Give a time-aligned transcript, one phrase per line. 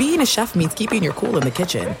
[0.00, 1.94] being a chef means keeping your cool in the kitchen.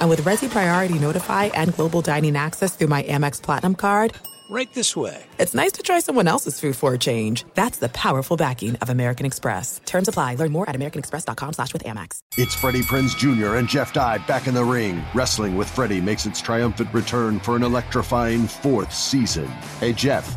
[0.00, 4.14] And with Resy Priority Notify and Global Dining Access through my Amex Platinum card,
[4.48, 5.22] Right this way.
[5.38, 7.44] it's nice to try someone else's food for a change.
[7.54, 9.80] That's the powerful backing of American Express.
[9.84, 10.36] Terms apply.
[10.36, 12.20] Learn more at americanexpress.com slash with Amex.
[12.38, 13.56] It's Freddie Prinze Jr.
[13.56, 15.02] and Jeff Dye back in the ring.
[15.14, 19.48] Wrestling with Freddie makes its triumphant return for an electrifying fourth season.
[19.80, 20.36] Hey, Jeff,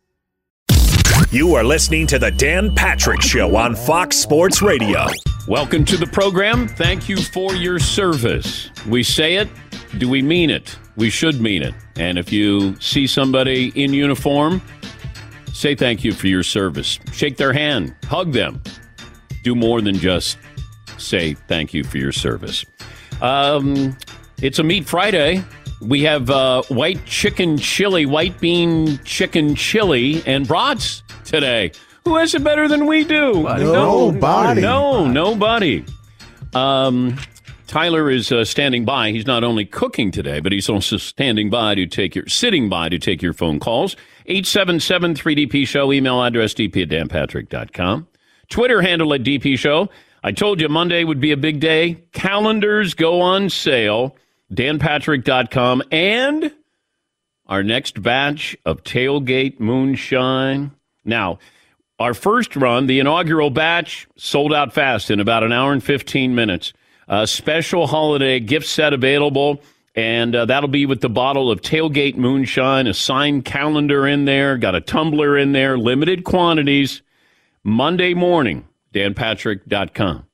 [1.29, 5.05] You are listening to the Dan Patrick Show on Fox Sports Radio.
[5.47, 6.67] Welcome to the program.
[6.67, 8.69] Thank you for your service.
[8.87, 9.47] We say it,
[9.97, 10.77] do we mean it?
[10.97, 11.73] We should mean it.
[11.95, 14.61] And if you see somebody in uniform,
[15.53, 16.99] say thank you for your service.
[17.13, 18.61] Shake their hand, hug them.
[19.43, 20.37] Do more than just
[20.97, 22.65] say thank you for your service.
[23.21, 23.97] Um,
[24.41, 25.43] it's a Meat Friday.
[25.81, 31.71] We have uh, white chicken chili, white bean chicken chili, and brats today.
[32.05, 33.43] Who has it better than we do?
[33.43, 34.61] Nobody.
[34.61, 35.85] No, nobody.
[36.53, 37.17] Um,
[37.67, 39.11] Tyler is uh, standing by.
[39.11, 42.89] He's not only cooking today, but he's also standing by to take your, sitting by
[42.89, 43.95] to take your phone calls.
[44.25, 48.07] 877 3DP Show, email address dp at danpatrick.com.
[48.49, 49.89] Twitter handle at DP Show.
[50.23, 52.03] I told you Monday would be a big day.
[52.11, 54.15] Calendars go on sale.
[54.53, 55.83] danpatrick.com.
[55.91, 56.51] And
[57.47, 60.71] our next batch of tailgate moonshine.
[61.03, 61.39] Now,
[61.99, 66.33] our first run, the inaugural batch, sold out fast in about an hour and 15
[66.33, 66.73] minutes.
[67.07, 69.61] A special holiday gift set available,
[69.95, 74.57] and uh, that'll be with the bottle of tailgate moonshine, a signed calendar in there,
[74.57, 77.01] got a tumbler in there, limited quantities.
[77.63, 80.25] Monday morning, danpatrick.com.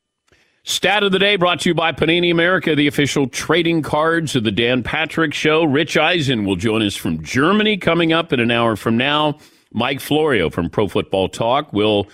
[0.68, 4.44] Stat of the day brought to you by Panini America, the official trading cards of
[4.44, 5.64] the Dan Patrick Show.
[5.64, 9.38] Rich Eisen will join us from Germany coming up in an hour from now.
[9.72, 12.10] Mike Florio from Pro Football Talk will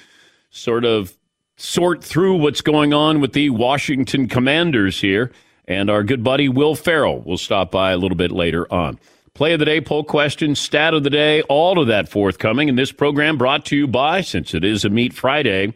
[0.52, 1.18] sort of
[1.58, 5.32] sort through what's going on with the Washington Commanders here.
[5.68, 9.00] And our good buddy Will Ferrell will stop by a little bit later on.
[9.34, 12.70] Play of the day, poll question, stat of the day, all of that forthcoming.
[12.70, 15.74] And this program brought to you by, since it is a Meat Friday,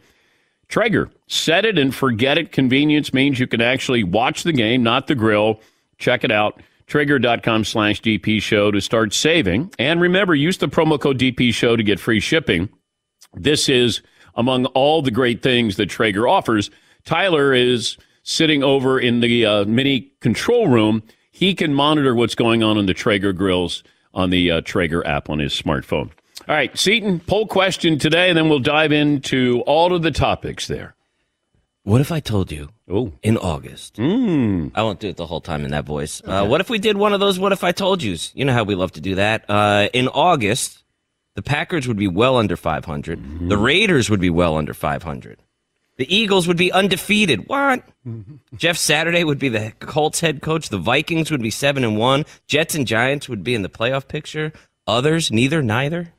[0.69, 1.09] Traeger.
[1.27, 2.51] Set it and forget it.
[2.51, 5.61] Convenience means you can actually watch the game, not the grill.
[5.97, 6.61] Check it out.
[6.87, 9.71] Traeger.com slash DP show to start saving.
[9.77, 12.69] And remember, use the promo code DP show to get free shipping.
[13.33, 14.01] This is
[14.35, 16.69] among all the great things that Traeger offers.
[17.03, 21.03] Tyler is sitting over in the uh, mini control room.
[21.31, 25.29] He can monitor what's going on in the Traeger grills on the uh, Traeger app
[25.29, 26.11] on his smartphone.
[26.47, 30.67] All right, Seton, poll question today, and then we'll dive into all of the topics
[30.67, 30.95] there.
[31.83, 33.95] What if I told you Oh, in August?
[33.95, 34.71] mm.
[34.75, 36.21] I won't do it the whole time in that voice.
[36.23, 38.31] Uh, what if we did one of those what if I told yous?
[38.35, 39.49] You know how we love to do that.
[39.49, 40.83] Uh, in August,
[41.35, 43.49] the Packers would be well under 500.
[43.49, 45.39] The Raiders would be well under 500.
[45.97, 47.47] The Eagles would be undefeated.
[47.47, 47.83] What?
[48.55, 50.69] Jeff Saturday would be the Colts head coach.
[50.69, 52.25] The Vikings would be 7 and 1.
[52.47, 54.51] Jets and Giants would be in the playoff picture.
[54.85, 56.13] Others, neither, neither.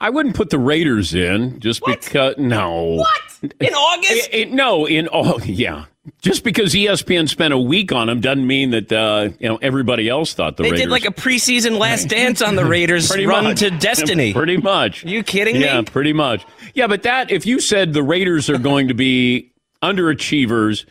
[0.00, 2.36] I wouldn't put the Raiders in just because.
[2.38, 2.96] No.
[2.96, 3.20] What?
[3.60, 4.10] In August?
[4.32, 5.86] It- it- no, in oh yeah.
[6.22, 10.08] Just because ESPN spent a week on them doesn't mean that uh, you know everybody
[10.08, 10.78] else thought the Raiders.
[10.80, 11.02] They Raiders.
[11.02, 13.58] did like a preseason last dance on the Raiders Pretty run much.
[13.58, 14.32] to destiny.
[14.34, 15.04] Pretty much.
[15.04, 15.66] Are you kidding Yeah, me?
[15.66, 16.46] Yeah, pretty much.
[16.74, 19.52] Yeah, but that if you said the Raiders are going to be
[19.82, 20.86] underachievers,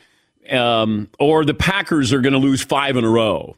[0.51, 3.56] um, or the Packers are going to lose five in a row,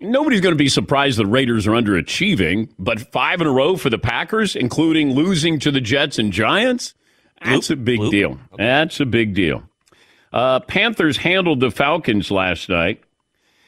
[0.00, 3.90] nobody's going to be surprised the Raiders are underachieving, but five in a row for
[3.90, 6.94] the Packers, including losing to the Jets and Giants,
[7.42, 8.38] that's a big deal.
[8.56, 9.62] That's a big deal.
[10.32, 13.02] Uh, Panthers handled the Falcons last night.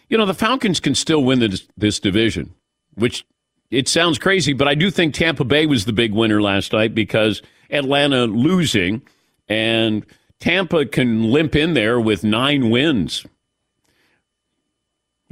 [0.08, 2.55] You know, the Falcons can still win this, this division,
[2.94, 3.25] which
[3.70, 6.94] it sounds crazy, but I do think Tampa Bay was the big winner last night
[6.94, 7.40] because
[7.70, 9.02] Atlanta losing
[9.49, 10.05] and
[10.38, 13.25] Tampa can limp in there with nine wins.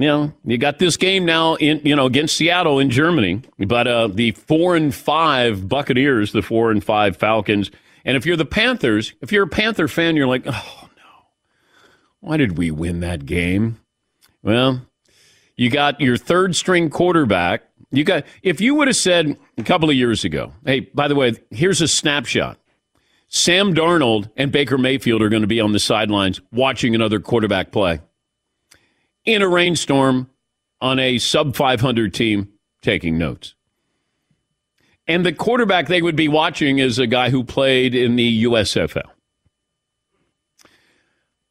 [0.01, 3.85] You know, you got this game now in you know against Seattle in Germany, but
[3.85, 7.69] uh, the four and five Buccaneers, the four and five Falcons,
[8.03, 11.25] and if you're the Panthers, if you're a Panther fan, you're like, oh no,
[12.19, 13.79] why did we win that game?
[14.41, 14.87] Well,
[15.55, 17.61] you got your third string quarterback.
[17.91, 21.15] You got if you would have said a couple of years ago, hey, by the
[21.15, 22.57] way, here's a snapshot.
[23.27, 27.71] Sam Darnold and Baker Mayfield are going to be on the sidelines watching another quarterback
[27.71, 28.01] play
[29.25, 30.29] in a rainstorm
[30.79, 32.49] on a sub 500 team
[32.81, 33.53] taking notes.
[35.07, 39.09] And the quarterback they would be watching is a guy who played in the USFL.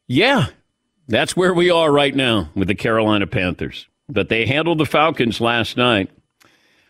[0.06, 0.46] Yeah,
[1.08, 3.86] that's where we are right now with the Carolina Panthers.
[4.08, 6.10] But they handled the Falcons last night.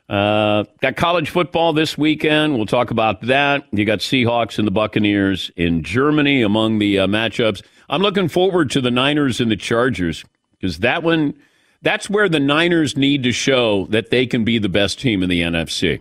[0.08, 2.56] Uh, got college football this weekend.
[2.56, 3.64] We'll talk about that.
[3.72, 7.62] You got Seahawks and the Buccaneers in Germany among the uh, matchups.
[7.88, 10.24] I'm looking forward to the Niners and the Chargers
[10.60, 11.34] because that one,
[11.82, 15.28] that's where the Niners need to show that they can be the best team in
[15.28, 16.00] the NFC.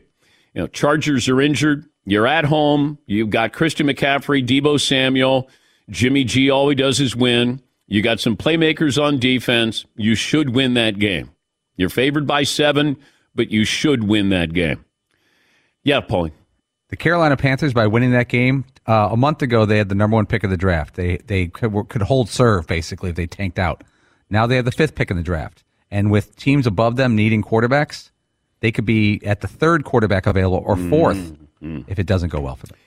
[0.53, 1.85] You know, Chargers are injured.
[2.06, 2.97] You're at home.
[3.06, 5.50] You've got Christian McCaffrey, Deebo Samuel,
[5.89, 6.50] Jimmy G.
[6.50, 7.61] All he does is win.
[7.88, 9.85] You got some playmakers on defense.
[9.95, 11.31] You should win that game.
[11.75, 12.97] You're favored by seven,
[13.33, 14.83] but you should win that game.
[15.83, 16.31] Yeah, Paulie.
[16.89, 20.15] The Carolina Panthers, by winning that game uh, a month ago, they had the number
[20.15, 20.95] one pick of the draft.
[20.95, 23.83] They they could, could hold serve basically if they tanked out.
[24.30, 27.42] Now they have the fifth pick in the draft, and with teams above them needing
[27.42, 28.12] quarterbacks,
[28.60, 31.81] they could be at the third quarterback available or 4th mm-hmm.
[31.88, 32.78] if it doesn't go well for them.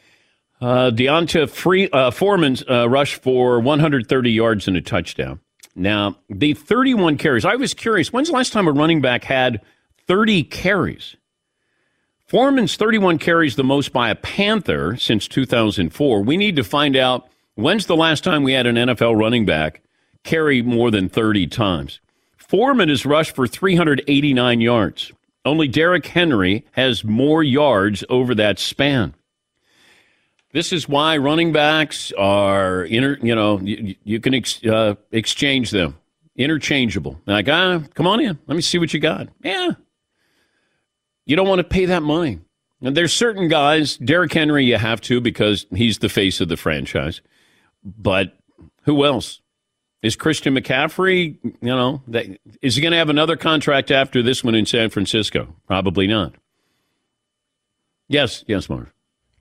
[0.60, 5.40] Uh, D'Onta Free, uh, Foreman's uh, rushed for 130 yards and a touchdown.
[5.74, 9.60] Now, the 31 carries, I was curious, when's the last time a running back had
[10.06, 11.16] 30 carries?
[12.26, 16.22] Foreman's 31 carries the most by a Panther since 2004.
[16.22, 19.82] We need to find out when's the last time we had an NFL running back
[20.24, 22.00] carry more than 30 times.
[22.36, 25.12] Foreman has rushed for 389 yards.
[25.44, 29.14] Only Derrick Henry has more yards over that span.
[30.52, 35.70] This is why running backs are inter, you know, you, you can ex, uh, exchange
[35.70, 35.98] them,
[36.36, 37.18] interchangeable.
[37.26, 39.28] Like, ah, come on in, let me see what you got.
[39.42, 39.70] Yeah,
[41.24, 42.40] you don't want to pay that money.
[42.82, 46.56] And there's certain guys, Derrick Henry, you have to because he's the face of the
[46.56, 47.20] franchise.
[47.84, 48.36] But
[48.82, 49.40] who else?
[50.02, 52.26] Is Christian McCaffrey, you know, that,
[52.60, 55.54] is he going to have another contract after this one in San Francisco?
[55.66, 56.34] Probably not.
[58.08, 58.92] Yes, yes, Marv.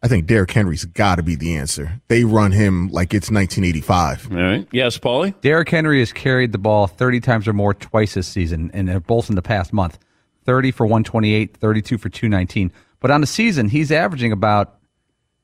[0.03, 2.01] I think Derrick Henry's got to be the answer.
[2.07, 4.31] They run him like it's 1985.
[4.31, 4.67] All right.
[4.71, 5.39] Yes, Paulie?
[5.41, 8.99] Derrick Henry has carried the ball 30 times or more twice this season, and they're
[8.99, 9.99] both in the past month
[10.45, 12.71] 30 for 128, 32 for 219.
[12.99, 14.77] But on the season, he's averaging about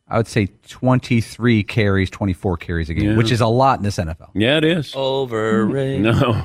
[0.10, 3.18] I would say 23 carries, 24 carries a game, yeah.
[3.18, 4.30] which is a lot in this NFL.
[4.34, 4.96] Yeah, it is.
[4.96, 5.98] Overrated.
[6.08, 6.44] No,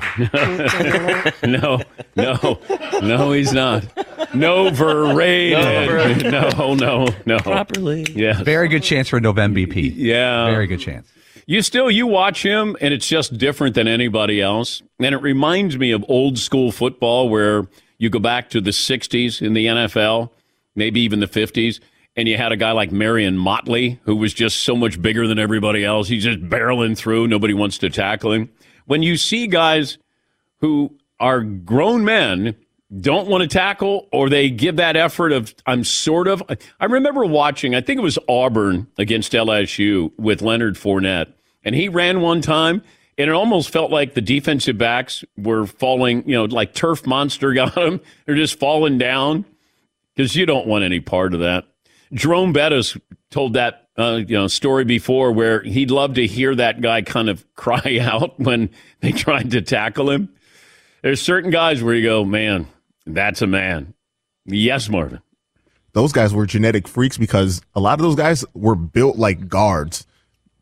[1.43, 1.81] no,
[2.15, 2.59] no,
[3.01, 3.85] no, he's not.
[4.33, 6.31] No, overrated.
[6.31, 7.39] No, no, no.
[7.39, 8.05] Properly.
[8.13, 8.43] Yeah.
[8.43, 9.93] Very good chance for a November BP.
[9.95, 10.45] Yeah.
[10.49, 11.07] Very good chance.
[11.45, 14.81] You still you watch him and it's just different than anybody else.
[14.99, 17.67] And it reminds me of old school football where
[17.97, 20.29] you go back to the 60s in the NFL,
[20.75, 21.79] maybe even the 50s
[22.15, 25.39] and you had a guy like Marion Motley, who was just so much bigger than
[25.39, 26.07] everybody else.
[26.07, 27.27] He's just barreling through.
[27.27, 28.49] Nobody wants to tackle him.
[28.85, 29.97] When you see guys
[30.59, 32.55] who are grown men
[32.99, 36.43] don't want to tackle or they give that effort of I'm sort of
[36.79, 41.89] I remember watching I think it was Auburn against LSU with Leonard Fournette and he
[41.89, 42.83] ran one time
[43.17, 47.53] and it almost felt like the defensive backs were falling you know like turf monster
[47.55, 49.45] got them they're just falling down
[50.13, 51.65] because you don't want any part of that
[52.13, 52.97] Jerome Bettis
[53.31, 57.29] told that uh, you know story before where he'd love to hear that guy kind
[57.29, 58.69] of cry out when
[59.01, 60.29] they tried to tackle him.
[61.01, 62.67] There's certain guys where you go, man,
[63.05, 63.93] that's a man.
[64.45, 65.21] Yes, Marvin.
[65.93, 70.07] Those guys were genetic freaks because a lot of those guys were built like guards,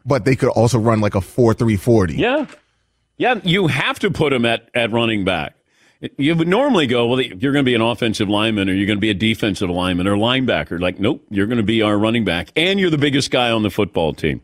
[0.05, 2.15] but they could also run like a four three forty.
[2.15, 2.47] Yeah,
[3.17, 3.39] yeah.
[3.43, 5.55] You have to put them at at running back.
[6.17, 8.97] You would normally go, well, you're going to be an offensive lineman or you're going
[8.97, 10.81] to be a defensive lineman or linebacker.
[10.81, 13.61] Like, nope, you're going to be our running back and you're the biggest guy on
[13.61, 14.41] the football team.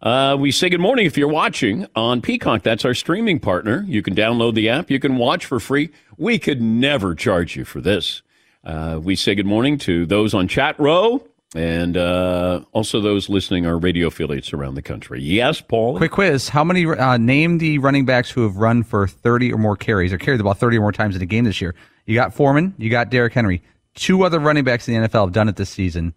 [0.00, 2.62] Uh, we say good morning if you're watching on Peacock.
[2.62, 3.84] That's our streaming partner.
[3.86, 4.90] You can download the app.
[4.90, 5.90] You can watch for free.
[6.16, 8.22] We could never charge you for this.
[8.64, 13.66] Uh, we say good morning to those on chat row and uh, also those listening
[13.66, 15.20] our radio affiliates around the country.
[15.20, 15.96] Yes, Paul.
[15.96, 19.58] Quick quiz: How many uh, name the running backs who have run for thirty or
[19.58, 21.74] more carries or carried the ball thirty or more times in a game this year?
[22.06, 23.62] You got Foreman, you got Derrick Henry.
[23.94, 26.14] Two other running backs in the NFL have done it this season.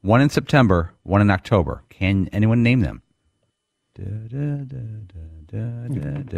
[0.00, 1.82] One in September, one in October.
[1.90, 3.02] Can anyone name them?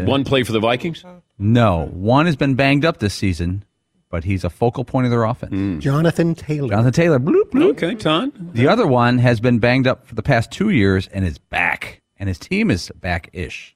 [0.07, 1.05] One play for the Vikings?
[1.39, 3.65] No, one has been banged up this season,
[4.11, 5.53] but he's a focal point of their offense.
[5.53, 5.79] Hmm.
[5.79, 6.69] Jonathan Taylor.
[6.69, 7.19] Jonathan Taylor.
[7.19, 7.71] Bloop, bloop.
[7.71, 8.33] Okay, Ton.
[8.53, 12.03] The other one has been banged up for the past two years and is back,
[12.19, 13.75] and his team is back-ish.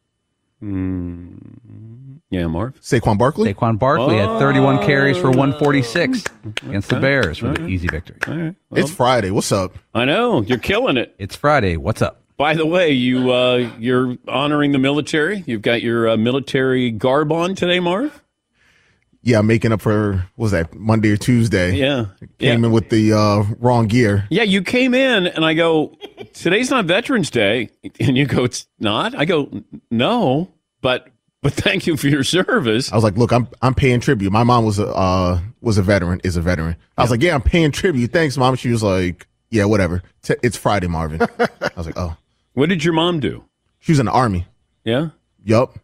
[2.31, 2.81] Yeah, Marv.
[2.81, 3.53] Saquon Barkley.
[3.55, 6.25] Saquon Barkley had 31 carries for 146
[6.67, 7.71] against the Bears for All the right.
[7.71, 8.17] easy victory.
[8.27, 8.55] All right.
[8.73, 9.31] It's Friday.
[9.31, 9.77] What's up?
[9.95, 11.15] I know you're killing it.
[11.19, 11.77] It's Friday.
[11.77, 12.23] What's up?
[12.37, 15.45] By the way, you uh, you're honoring the military.
[15.47, 18.24] You've got your uh, military garb on today, Marv.
[19.27, 21.75] Yeah, I'm making up for what was that Monday or Tuesday?
[21.77, 22.07] Yeah,
[22.39, 22.67] Came yeah.
[22.67, 24.27] in with the uh, wrong gear.
[24.29, 25.97] Yeah, you came in and I go,
[26.35, 29.15] today's not Veterans Day, and you go, it's not.
[29.15, 30.53] I go, no,
[30.83, 31.09] but
[31.41, 32.93] but thank you for your service.
[32.93, 34.31] I was like, look, I'm I'm paying tribute.
[34.31, 36.77] My mom was a uh, was a veteran, is a veteran.
[36.99, 38.13] I was like, yeah, I'm paying tribute.
[38.13, 38.57] Thanks, mom.
[38.57, 40.03] She was like, yeah, whatever.
[40.23, 41.23] T- it's Friday, Marvin.
[41.39, 42.15] I was like, oh,
[42.53, 43.43] What did your mom do?
[43.79, 44.47] she was in the army.
[44.85, 45.09] Yeah.
[45.45, 45.79] Yup.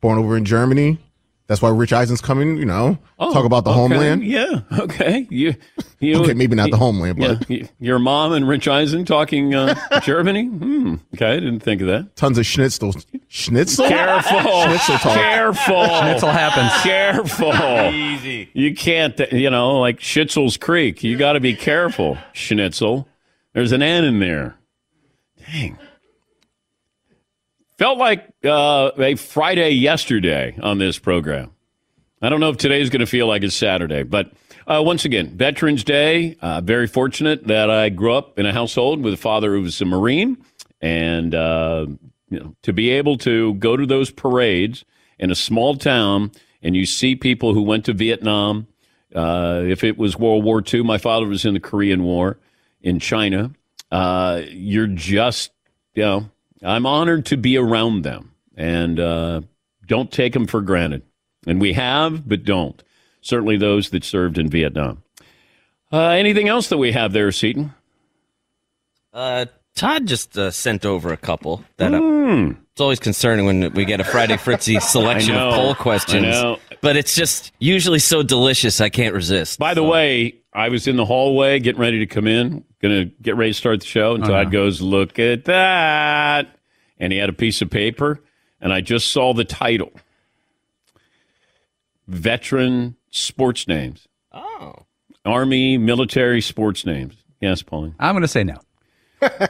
[0.00, 0.98] Born over in Germany.
[1.46, 2.56] That's why Rich Eisen's coming.
[2.56, 3.94] You know, talk about the Oh, okay.
[3.94, 4.24] homeland.
[4.24, 4.60] Yeah.
[4.78, 5.26] Okay.
[5.30, 5.54] You.
[6.00, 9.74] you Okay, maybe not the homeland, but- yeah, your mom and Rich Eisen talking uh,
[10.02, 10.46] Germany.
[10.46, 10.94] Hmm.
[11.14, 12.16] Okay, I didn't think of that.
[12.16, 12.94] Tons of schnitzel.
[13.28, 13.86] Schnitzel.
[13.88, 14.40] Careful.
[14.62, 15.14] Schnitzel talk.
[15.14, 15.84] Careful.
[15.86, 16.82] Schnitzel happens.
[16.82, 17.52] Careful.
[17.92, 18.48] Easy.
[18.54, 21.04] You can't, you know, like Schnitzel's Creek.
[21.04, 23.06] You got to be careful, Schnitzel.
[23.52, 24.56] There's an N in there.
[25.52, 25.78] Dang.
[27.78, 31.50] Felt like uh, a Friday yesterday on this program.
[32.22, 34.32] I don't know if today is going to feel like it's Saturday, but
[34.66, 36.36] uh, once again, Veterans Day.
[36.40, 39.80] Uh, very fortunate that I grew up in a household with a father who was
[39.80, 40.38] a Marine,
[40.80, 41.86] and uh,
[42.30, 44.84] you know, to be able to go to those parades
[45.18, 46.30] in a small town
[46.62, 48.66] and you see people who went to Vietnam.
[49.14, 52.38] Uh, if it was World War II, my father was in the Korean War
[52.80, 53.52] in China.
[53.92, 55.52] Uh, you're just,
[55.94, 56.30] you know,
[56.64, 59.42] I'm honored to be around them and uh,
[59.86, 61.02] don't take them for granted.
[61.46, 62.82] And we have, but don't.
[63.20, 65.02] Certainly those that served in Vietnam.
[65.92, 67.74] Uh, anything else that we have there, Seton?
[69.12, 72.52] Uh, Todd just uh, sent over a couple that Hmm.
[72.74, 76.26] It's always concerning when we get a Friday Fritzy selection know, of poll questions.
[76.26, 76.58] I know.
[76.80, 79.60] But it's just usually so delicious, I can't resist.
[79.60, 83.04] By the way, I was in the hallway getting ready to come in, going to
[83.22, 84.32] get ready to start the show, and Uh-huh.
[84.42, 86.48] Todd goes, Look at that.
[86.98, 88.20] And he had a piece of paper,
[88.60, 89.92] and I just saw the title
[92.08, 94.08] Veteran Sports Names.
[94.32, 94.74] Oh.
[95.24, 97.14] Army, military sports names.
[97.40, 97.94] Yes, Pauline.
[98.00, 98.58] I'm going to say no.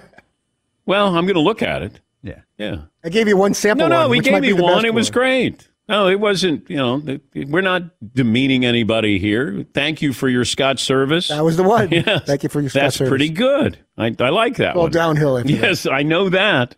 [0.86, 1.98] Well, I'm going to look at it.
[2.24, 2.40] Yeah.
[2.58, 2.76] Yeah.
[3.04, 3.88] I gave you one sample.
[3.88, 4.74] No, no, one, we gave might you one.
[4.76, 5.68] best It was great.
[5.86, 7.02] No, it wasn't, you know,
[7.34, 7.82] we're not
[8.14, 9.66] demeaning anybody here.
[9.74, 11.28] Thank you for your Scotch service.
[11.28, 11.88] That was the one.
[11.92, 12.22] Yes.
[12.24, 13.10] Thank you for your Scotch That's service.
[13.10, 13.78] pretty good.
[13.98, 14.92] I, I like that Well, one.
[14.92, 15.60] downhill after that.
[15.60, 16.74] Yes, I know that.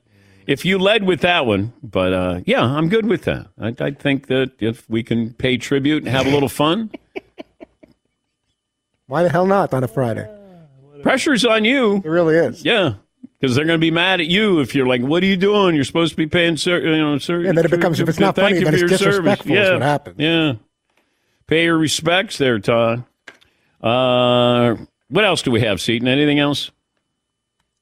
[0.49, 3.47] If you led with that one, but uh, yeah, I'm good with that.
[3.61, 6.91] I, I think that if we can pay tribute and have a little fun,
[9.07, 10.29] Why the hell not on a Friday?
[11.03, 11.97] pressure's on you.
[12.05, 12.65] It really is.
[12.65, 12.95] Yeah,
[13.41, 15.75] because they're going to be mad at you if you're like, "What are you doing?
[15.75, 18.19] You're supposed to be paying, sir." you know, ser- Yeah, then it becomes- if it's
[18.19, 20.17] not funny, you then it's your service." disrespectful is Yeah, what happens.
[20.19, 20.53] Yeah,
[21.47, 23.05] pay your respects there, Todd.
[23.83, 24.77] Uh,
[25.09, 26.09] what else do we have, Seton?
[26.09, 26.71] Anything else?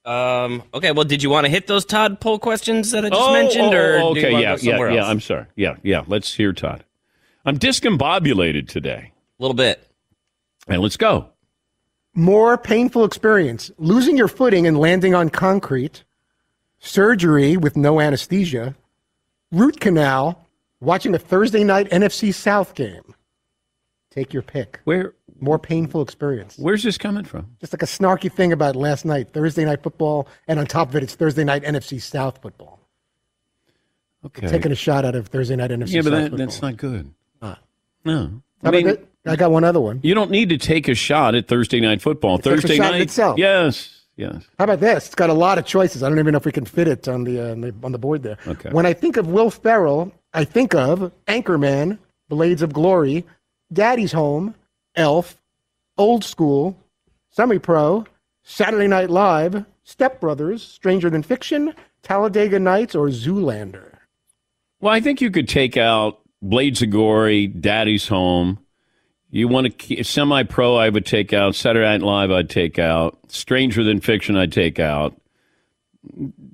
[0.05, 3.23] Um, okay, well, did you want to hit those Todd poll questions that I just
[3.23, 3.73] Oh, mentioned?
[3.75, 4.63] oh, or oh, okay, yeah, yeah, else?
[4.95, 5.07] yeah.
[5.07, 5.47] I'm sorry.
[5.57, 6.03] Yeah, yeah.
[6.07, 6.85] Let's hear Todd.
[7.47, 9.13] I'm discombobulated today.
[9.39, 9.83] A little bit.
[10.69, 11.29] And let's go.
[12.15, 16.05] More painful experience: losing your footing and landing on concrete,
[16.79, 18.75] surgery with no anesthesia,
[19.51, 20.47] root canal,
[20.81, 23.15] watching a Thursday night NFC South game.
[24.11, 24.81] Take your pick.
[24.85, 26.57] Where more painful experience?
[26.57, 27.57] Where's this coming from?
[27.61, 30.97] Just like a snarky thing about last night, Thursday night football, and on top of
[30.97, 32.79] it, it's Thursday night NFC South football.
[34.25, 34.47] Okay.
[34.47, 36.39] Taking a shot out of Thursday night NFC yeah, but South that, football.
[36.39, 37.13] that's not good.
[37.43, 37.59] Ah.
[38.05, 38.41] No.
[38.61, 39.09] About it?
[39.27, 40.01] I got one other one.
[40.03, 42.37] You don't need to take a shot at Thursday night football.
[42.37, 43.39] a Thursday night itself.
[43.39, 44.03] Yes.
[44.17, 44.45] Yes.
[44.59, 45.07] How about this?
[45.07, 46.03] It's got a lot of choices.
[46.03, 47.93] I don't even know if we can fit it on the, uh, on the on
[47.93, 48.39] the board there.
[48.47, 48.71] Okay.
[48.71, 53.25] When I think of Will Ferrell, I think of Anchorman, Blades of Glory,
[53.73, 54.55] Daddy's Home,
[54.95, 55.41] Elf,
[55.99, 56.79] Old School,
[57.31, 58.07] Semi Pro,
[58.45, 63.97] Saturday Night Live, Step Brothers, Stranger Than Fiction, Talladega Nights or Zoolander?
[64.81, 68.59] Well, I think you could take out Blades of Glory, Daddy's Home.
[69.35, 71.57] You want to semi pro, I would take out.
[71.57, 73.19] Saturday Night Live, I'd take out.
[73.27, 75.21] Stranger Than Fiction, I'd take out.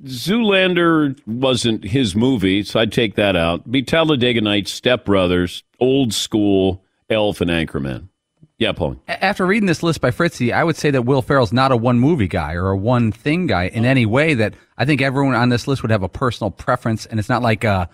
[0.05, 3.71] Zoolander wasn't his movie, so I'd take that out.
[3.71, 8.09] Be Talladega Nights, Step Brothers, Old School, Elf, and Anchorman.
[8.57, 8.97] Yeah, Paul.
[9.07, 12.01] After reading this list by Fritzy, I would say that Will Ferrell's not a one
[12.01, 14.33] movie guy or a one thing guy in any way.
[14.33, 17.43] That I think everyone on this list would have a personal preference, and it's not
[17.43, 17.89] like uh,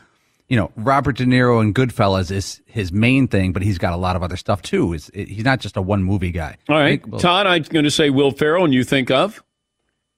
[0.48, 3.96] you know Robert De Niro and Goodfellas is his main thing, but he's got a
[3.96, 4.92] lot of other stuff too.
[4.92, 6.56] Is he's not just a one movie guy.
[6.68, 9.42] All right, I think- Todd, I'm going to say Will Ferrell, and you think of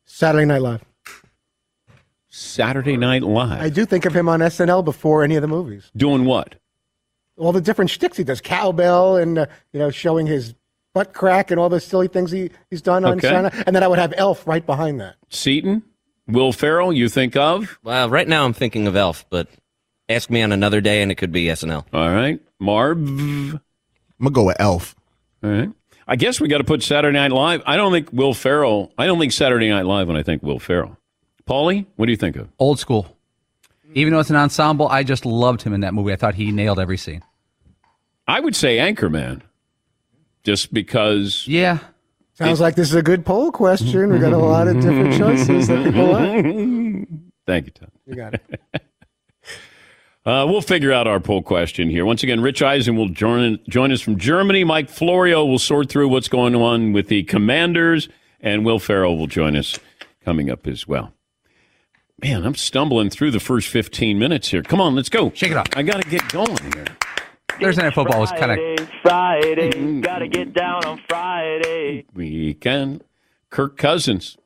[0.04, 0.84] Saturday Night Live.
[2.28, 3.60] Saturday Night Live.
[3.60, 5.90] I do think of him on SNL before any of the movies.
[5.96, 6.54] Doing what?
[7.36, 10.54] All the different shticks he does, cowbell, and uh, you know, showing his
[10.94, 13.28] butt crack and all the silly things he, he's done on Okay.
[13.28, 13.62] Saturday.
[13.66, 15.16] And then I would have Elf right behind that.
[15.30, 15.82] Seton,
[16.26, 17.78] Will Ferrell, you think of?
[17.82, 19.48] Well, right now I'm thinking of Elf, but
[20.08, 21.84] ask me on another day and it could be SNL.
[21.92, 22.98] All right, Marv.
[22.98, 23.60] I'm
[24.20, 24.94] gonna go with Elf.
[25.42, 25.70] All right.
[26.10, 27.62] I guess we got to put Saturday Night Live.
[27.66, 28.92] I don't think Will Ferrell.
[28.96, 30.96] I don't think Saturday Night Live when I think Will Ferrell.
[31.46, 32.48] Paulie, what do you think of?
[32.58, 33.14] Old school.
[33.92, 36.12] Even though it's an ensemble, I just loved him in that movie.
[36.12, 37.22] I thought he nailed every scene.
[38.26, 39.42] I would say Anchorman,
[40.44, 41.46] just because.
[41.46, 41.78] Yeah.
[42.34, 44.10] Sounds like this is a good poll question.
[44.12, 47.08] We got a lot of different choices that people like.
[47.46, 47.90] Thank you, Tom.
[48.06, 48.60] You got it.
[50.26, 52.04] Uh, we'll figure out our poll question here.
[52.04, 54.62] Once again, Rich Eisen will join, join us from Germany.
[54.64, 58.08] Mike Florio will sort through what's going on with the Commanders,
[58.40, 59.78] and Will Ferrell will join us
[60.24, 61.14] coming up as well.
[62.22, 64.62] Man, I'm stumbling through the first 15 minutes here.
[64.62, 65.30] Come on, let's go.
[65.34, 65.68] Shake it up.
[65.76, 66.84] I got to get going here.
[67.60, 70.00] Thursday Night Football was kind of Friday, Mm-hmm.
[70.00, 72.04] gotta get down on Friday.
[72.14, 73.02] Weekend.
[73.50, 74.36] Kirk Cousins.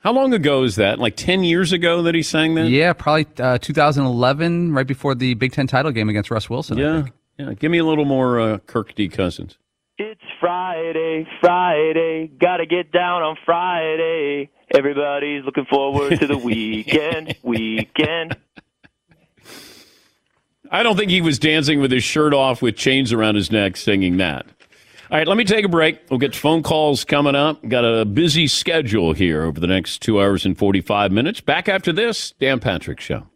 [0.00, 0.98] How long ago is that?
[0.98, 2.68] Like 10 years ago that he sang that?
[2.68, 6.78] Yeah, probably uh, 2011, right before the Big Ten title game against Russ Wilson.
[6.78, 7.02] I Yeah.
[7.02, 7.14] think.
[7.38, 7.52] Yeah.
[7.54, 9.08] Give me a little more uh, Kirk D.
[9.08, 9.58] Cousins.
[9.98, 14.48] It's Friday, Friday, gotta get down on Friday.
[14.74, 18.36] Everybody's looking forward to the weekend, weekend.
[20.70, 23.76] I don't think he was dancing with his shirt off with chains around his neck
[23.76, 24.46] singing that.
[25.10, 25.98] All right, let me take a break.
[26.08, 27.66] We'll get phone calls coming up.
[27.66, 31.40] Got a busy schedule here over the next two hours and 45 minutes.
[31.40, 33.26] Back after this, Dan Patrick Show.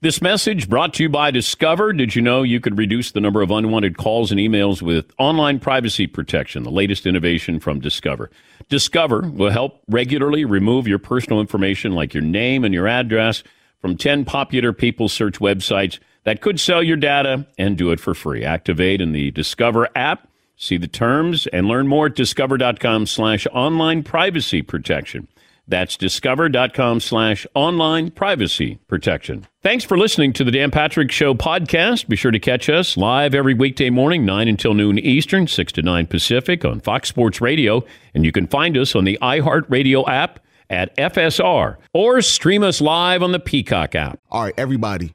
[0.00, 1.92] This message brought to you by Discover.
[1.92, 5.60] Did you know you could reduce the number of unwanted calls and emails with online
[5.60, 8.30] privacy protection, the latest innovation from Discover?
[8.70, 13.42] Discover will help regularly remove your personal information like your name and your address
[13.78, 18.14] from 10 popular people search websites that could sell your data and do it for
[18.14, 18.44] free.
[18.44, 24.02] Activate in the Discover app, see the terms, and learn more at discover.com slash online
[24.02, 25.28] privacy protection.
[25.66, 29.46] That's discover.com slash online privacy protection.
[29.62, 32.06] Thanks for listening to the Dan Patrick Show podcast.
[32.06, 35.82] Be sure to catch us live every weekday morning, 9 until noon Eastern, 6 to
[35.82, 37.82] 9 Pacific on Fox Sports Radio.
[38.14, 43.22] And you can find us on the iHeartRadio app at FSR or stream us live
[43.22, 44.18] on the Peacock app.
[44.30, 45.14] All right, everybody,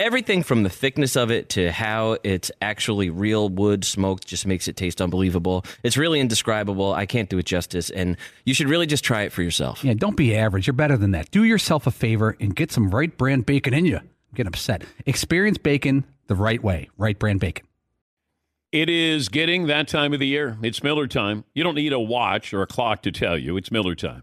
[0.00, 4.66] Everything from the thickness of it to how it's actually real wood smoked just makes
[4.66, 5.62] it taste unbelievable.
[5.82, 6.94] It's really indescribable.
[6.94, 9.84] I can't do it justice, and you should really just try it for yourself.
[9.84, 10.66] Yeah, don't be average.
[10.66, 11.30] You're better than that.
[11.30, 14.00] Do yourself a favor and get some right brand bacon in you.
[14.34, 14.84] Get upset.
[15.04, 16.88] Experience bacon the right way.
[16.96, 17.66] Right brand bacon.
[18.72, 20.56] It is getting that time of the year.
[20.62, 21.44] It's Miller time.
[21.52, 23.58] You don't need a watch or a clock to tell you.
[23.58, 24.22] It's Miller time.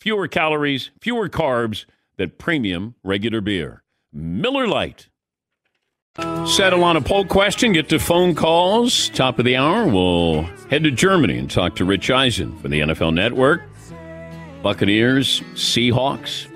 [0.00, 1.84] fewer calories, fewer carbs
[2.16, 3.82] than premium regular beer.
[4.12, 5.08] Miller Lite.
[6.46, 9.08] Settle on a poll question, get to phone calls.
[9.10, 12.80] Top of the hour, we'll head to Germany and talk to Rich Eisen from the
[12.80, 13.62] NFL Network.
[14.62, 16.46] Buccaneers, Seahawks.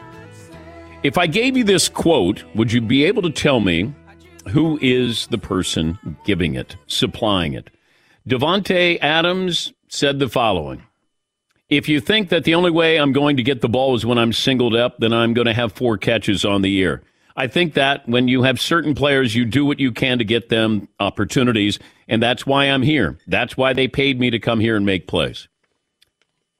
[1.02, 3.92] If I gave you this quote, would you be able to tell me
[4.48, 7.68] who is the person giving it, supplying it?
[8.28, 10.82] Davante Adams said the following
[11.68, 14.16] If you think that the only way I'm going to get the ball is when
[14.16, 17.02] I'm singled up, then I'm going to have four catches on the year.
[17.36, 20.48] I think that when you have certain players, you do what you can to get
[20.48, 21.78] them opportunities,
[22.08, 23.18] and that's why I'm here.
[23.26, 25.46] That's why they paid me to come here and make plays.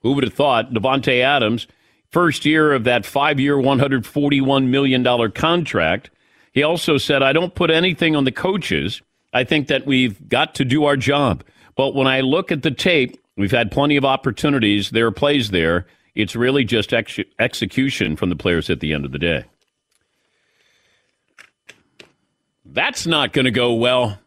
[0.03, 1.67] Who would have thought Davante Adams,
[2.13, 6.11] first year of that five year, $141 million contract,
[6.53, 9.01] he also said, I don't put anything on the coaches.
[9.33, 11.45] I think that we've got to do our job.
[11.77, 14.91] But when I look at the tape, we've had plenty of opportunities.
[14.91, 15.87] There are plays there.
[16.15, 19.45] It's really just ex- execution from the players at the end of the day.
[22.65, 24.19] That's not going to go well.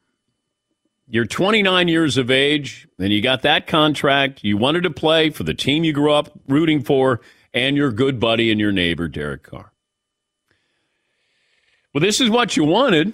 [1.07, 4.43] You're 29 years of age, and you got that contract.
[4.43, 7.19] You wanted to play for the team you grew up rooting for,
[7.53, 9.73] and your good buddy and your neighbor, Derek Carr.
[11.93, 13.13] Well, this is what you wanted.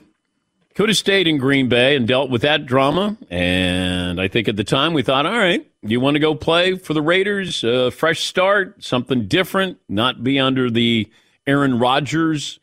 [0.78, 3.18] Could have stayed in Green Bay and dealt with that drama.
[3.32, 6.76] And I think at the time we thought, all right, you want to go play
[6.78, 11.12] for the Raiders, a fresh start, something different, not be under the
[11.48, 12.60] Aaron Rodgers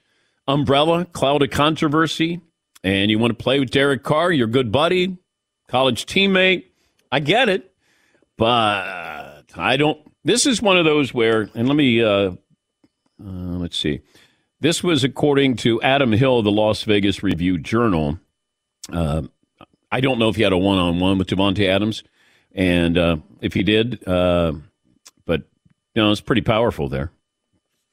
[0.46, 2.40] umbrella, cloud of controversy.
[2.84, 5.18] And you want to play with Derek Carr, your good buddy,
[5.66, 6.66] college teammate.
[7.10, 7.74] I get it.
[8.38, 9.98] But I don't.
[10.22, 12.36] This is one of those where, and let me, uh, uh,
[13.18, 14.02] let's see.
[14.60, 18.18] This was according to Adam Hill, the Las Vegas Review Journal.
[18.92, 19.22] Uh,
[19.90, 22.02] I don't know if he had a one on one with Davante Adams,
[22.52, 24.52] and uh, if he did, uh,
[25.26, 25.42] but
[25.94, 27.10] you know, it's pretty powerful there.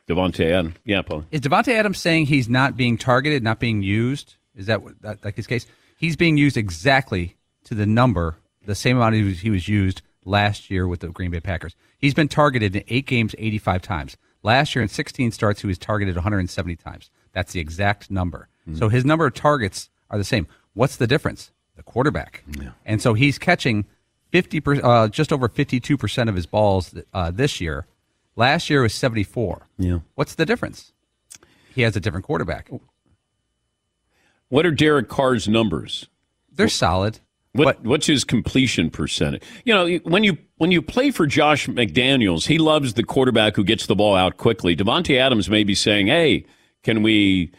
[0.07, 1.25] Davante Adams, yeah, Paul.
[1.31, 4.35] Is Davante Adams saying he's not being targeted, not being used?
[4.55, 5.65] Is that, that like his case?
[5.97, 10.01] He's being used exactly to the number, the same amount he was, he was used
[10.25, 11.75] last year with the Green Bay Packers.
[11.97, 14.17] He's been targeted in eight games, 85 times.
[14.43, 17.09] Last year in 16 starts, he was targeted 170 times.
[17.33, 18.47] That's the exact number.
[18.75, 20.47] So his number of targets are the same.
[20.73, 21.51] What's the difference?
[21.75, 22.43] The quarterback.
[22.85, 23.85] And so he's catching
[24.31, 27.85] 50, per, uh, just over 52 percent of his balls uh, this year.
[28.35, 29.67] Last year was 74.
[29.77, 29.99] Yeah.
[30.15, 30.93] What's the difference?
[31.73, 32.69] He has a different quarterback.
[34.49, 36.07] What are Derek Carr's numbers?
[36.51, 37.19] They're solid.
[37.53, 39.43] What what's his completion percentage?
[39.65, 43.63] You know, when you when you play for Josh McDaniels, he loves the quarterback who
[43.63, 44.75] gets the ball out quickly.
[44.75, 46.45] Davante Adams may be saying, "Hey,
[46.83, 47.51] can we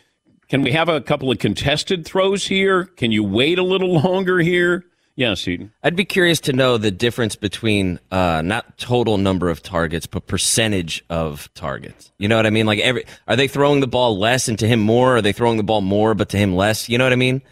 [0.48, 2.86] can we have a couple of contested throws here?
[2.86, 5.72] Can you wait a little longer here?" Yes, Eden.
[5.82, 10.26] I'd be curious to know the difference between uh, not total number of targets, but
[10.26, 12.12] percentage of targets.
[12.18, 12.64] You know what I mean?
[12.64, 15.12] Like, every are they throwing the ball less and to him more?
[15.12, 16.88] Or are they throwing the ball more but to him less?
[16.88, 17.42] You know what I mean?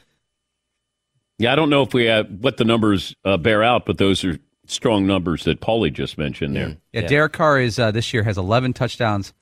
[1.40, 4.22] Yeah, I don't know if we have what the numbers uh, bear out, but those
[4.24, 6.76] are strong numbers that Paulie just mentioned there.
[6.92, 9.32] Yeah, Derek Carr is uh, this year has 11 touchdowns,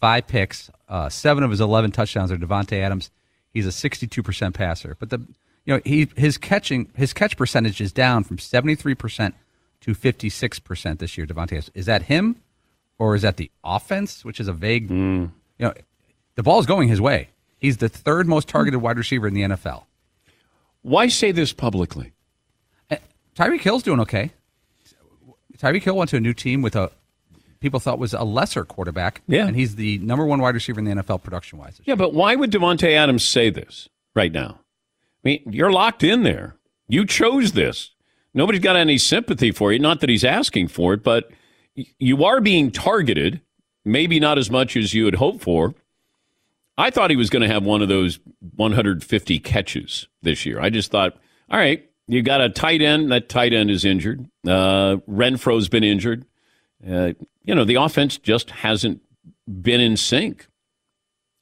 [0.00, 0.70] five picks.
[0.88, 3.10] Uh, seven of his 11 touchdowns are Davante Adams.
[3.52, 5.18] He's a 62% passer, but the
[5.64, 9.32] you know he his catching his catch percentage is down from 73%
[9.80, 11.26] to 56% this year.
[11.26, 11.70] Davante Adams.
[11.74, 12.36] is that him
[12.98, 14.88] or is that the offense, which is a vague?
[15.58, 15.74] You know,
[16.36, 17.30] the ball is going his way.
[17.58, 19.82] He's the third most targeted wide receiver in the NFL.
[20.82, 22.12] Why say this publicly?
[22.90, 22.98] Eh,
[23.36, 24.32] Tyreek Hill's doing okay.
[25.58, 26.90] Tyreek Hill went to a new team with a
[27.60, 29.22] people thought was a lesser quarterback.
[29.26, 29.46] Yeah.
[29.46, 31.80] And he's the number one wide receiver in the NFL production wise.
[31.84, 34.60] Yeah, but why would Davante Adams say this right now?
[35.24, 36.56] I mean, you're locked in there.
[36.86, 37.90] You chose this.
[38.34, 39.78] Nobody's got any sympathy for you.
[39.78, 41.30] Not that he's asking for it, but
[41.74, 43.40] you are being targeted.
[43.84, 45.74] Maybe not as much as you had hoped for.
[46.78, 48.20] I thought he was going to have one of those
[48.54, 50.60] 150 catches this year.
[50.60, 51.16] I just thought,
[51.50, 53.10] all right, you got a tight end.
[53.10, 54.30] That tight end is injured.
[54.46, 56.24] Uh, Renfrow's been injured.
[56.88, 57.14] Uh,
[57.44, 59.02] you know, the offense just hasn't
[59.60, 60.46] been in sync.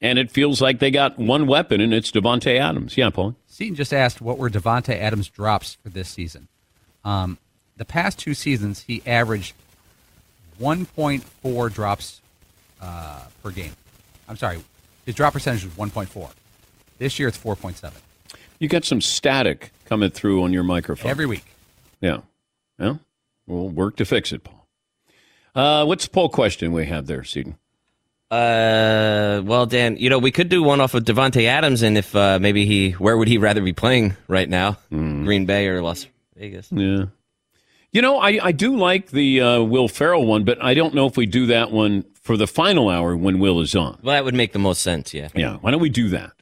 [0.01, 2.97] And it feels like they got one weapon, and it's Davante Adams.
[2.97, 3.35] Yeah, Paul.
[3.47, 6.47] Seton just asked what were Davante Adams' drops for this season.
[7.03, 7.37] Um,
[7.77, 9.55] the past two seasons, he averaged
[10.59, 12.21] 1.4 drops
[12.81, 13.71] uh, per game.
[14.29, 14.59] I'm sorry,
[15.07, 16.29] his drop percentage was 1.4.
[16.97, 17.93] This year, it's 4.7
[18.59, 21.45] You got some static coming through on your microphone every week.
[22.01, 22.19] Yeah.
[22.77, 22.99] Well,
[23.47, 24.67] we'll work to fix it, Paul.
[25.55, 27.57] Uh, what's the poll question we have there, Seton?
[28.29, 32.13] Uh, well, Dan, you know, we could do one off of Davante Adams, and if
[32.13, 34.77] uh, maybe he, where would he rather be playing right now?
[34.89, 36.67] Green Bay or Las Vegas?
[36.69, 37.05] Yeah.
[37.93, 41.07] You know, I, I do like the uh, Will Ferrell one, but I don't know
[41.07, 43.97] if we do that one for the final hour when Will is on.
[44.03, 45.13] Well, that would make the most sense.
[45.13, 45.29] Yeah.
[45.33, 45.55] Yeah.
[45.61, 46.33] Why don't we do that?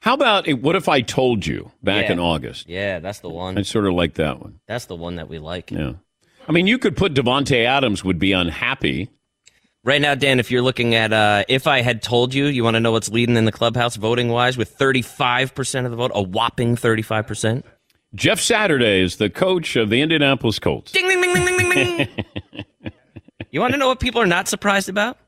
[0.00, 2.12] How about it, what if I told you back Yeah.
[2.12, 2.68] in August?
[2.68, 3.58] Yeah, that's the one.
[3.58, 4.60] I sort of like that one.
[4.68, 5.72] That's the one that we like.
[5.72, 5.94] Yeah.
[6.48, 9.08] I mean, you could put Davante Adams would be unhappy.
[9.82, 12.74] Right now, Dan, if you're looking at uh, if I had told you, you want
[12.74, 16.22] to know what's leading in the clubhouse voting wise with 35% of the vote, a
[16.22, 17.64] whopping 35%.
[18.14, 20.92] Jeff Saturday is the coach of the Indianapolis Colts.
[20.92, 22.64] Ding, ding, ding, ding, ding, ding, ding.
[23.50, 25.18] you want to know what people are not surprised about?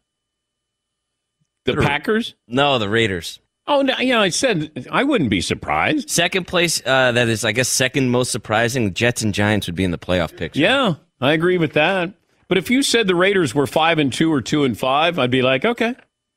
[1.64, 2.34] The Packers?
[2.46, 3.40] No, the Raiders.
[3.66, 6.08] Oh, no, yeah, I said I wouldn't be surprised.
[6.08, 8.94] Second place, uh, that is, I guess, second most surprising.
[8.94, 10.60] Jets and Giants would be in the playoff picture.
[10.60, 12.14] Yeah, I agree with that.
[12.48, 15.30] But if you said the Raiders were five and two or two and five, I'd
[15.30, 15.94] be like, okay,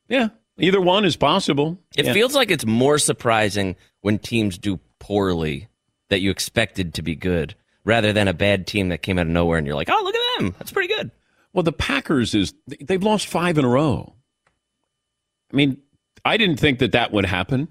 [0.10, 1.78] yeah, either one is possible.
[1.96, 2.14] It Yeah.
[2.14, 5.70] feels like it's more surprising when teams do poorly
[6.10, 9.32] that you expected to be good, rather than a bad team that came out of
[9.32, 11.12] nowhere and you're like, oh, look at them, that's pretty good.
[11.54, 14.16] Well, the Packers is they've lost five in a row.
[15.52, 15.78] I mean,
[16.24, 17.68] I didn't think that that would happen.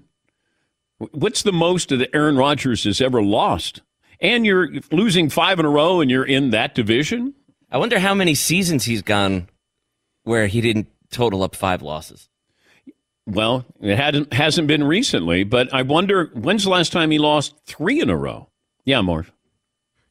[0.97, 3.81] What's the most that Aaron Rodgers has ever lost?
[4.19, 7.33] And you're losing five in a row, and you're in that division.
[7.71, 9.47] I wonder how many seasons he's gone
[10.23, 12.29] where he didn't total up five losses.
[13.25, 17.55] Well, it hadn't hasn't been recently, but I wonder when's the last time he lost
[17.65, 18.49] three in a row?
[18.85, 19.31] Yeah, Marv.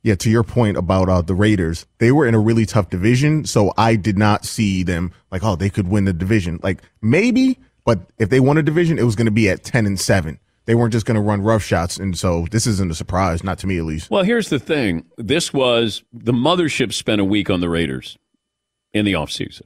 [0.02, 3.44] Yeah, to your point about uh, the Raiders, they were in a really tough division,
[3.44, 6.58] so I did not see them like, oh, they could win the division.
[6.62, 9.84] Like maybe, but if they won a division, it was going to be at ten
[9.84, 10.38] and seven.
[10.64, 13.58] They weren't just going to run rough shots, and so this isn't a surprise, not
[13.58, 14.10] to me at least.
[14.10, 15.04] Well, here's the thing.
[15.18, 18.16] This was the mothership spent a week on the Raiders
[18.92, 19.62] in the offseason.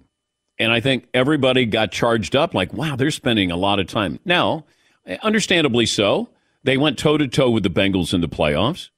[0.58, 4.20] And I think everybody got charged up like, wow, they're spending a lot of time.
[4.24, 4.64] Now,
[5.22, 6.28] understandably so.
[6.62, 8.90] They went toe to toe with the Bengals in the playoffs.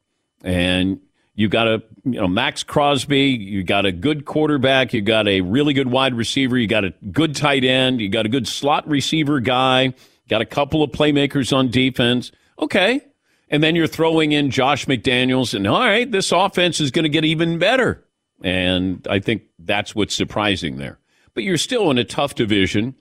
[0.45, 1.01] And
[1.37, 5.43] you got a, you know, Maxx Crosby, you got a good quarterback, you got a
[5.43, 8.89] really good wide receiver, you got a good tight end, you got a good slot
[8.89, 9.93] receiver guy,
[10.29, 12.33] got a couple of playmakers on defense.
[12.59, 13.03] Okay.
[13.51, 17.11] And then you're throwing in Josh McDaniels, and all right, this offense is going to
[17.11, 18.03] get even better.
[18.43, 20.99] And I think that's what's surprising there.
[21.35, 22.95] But you're still in a tough division,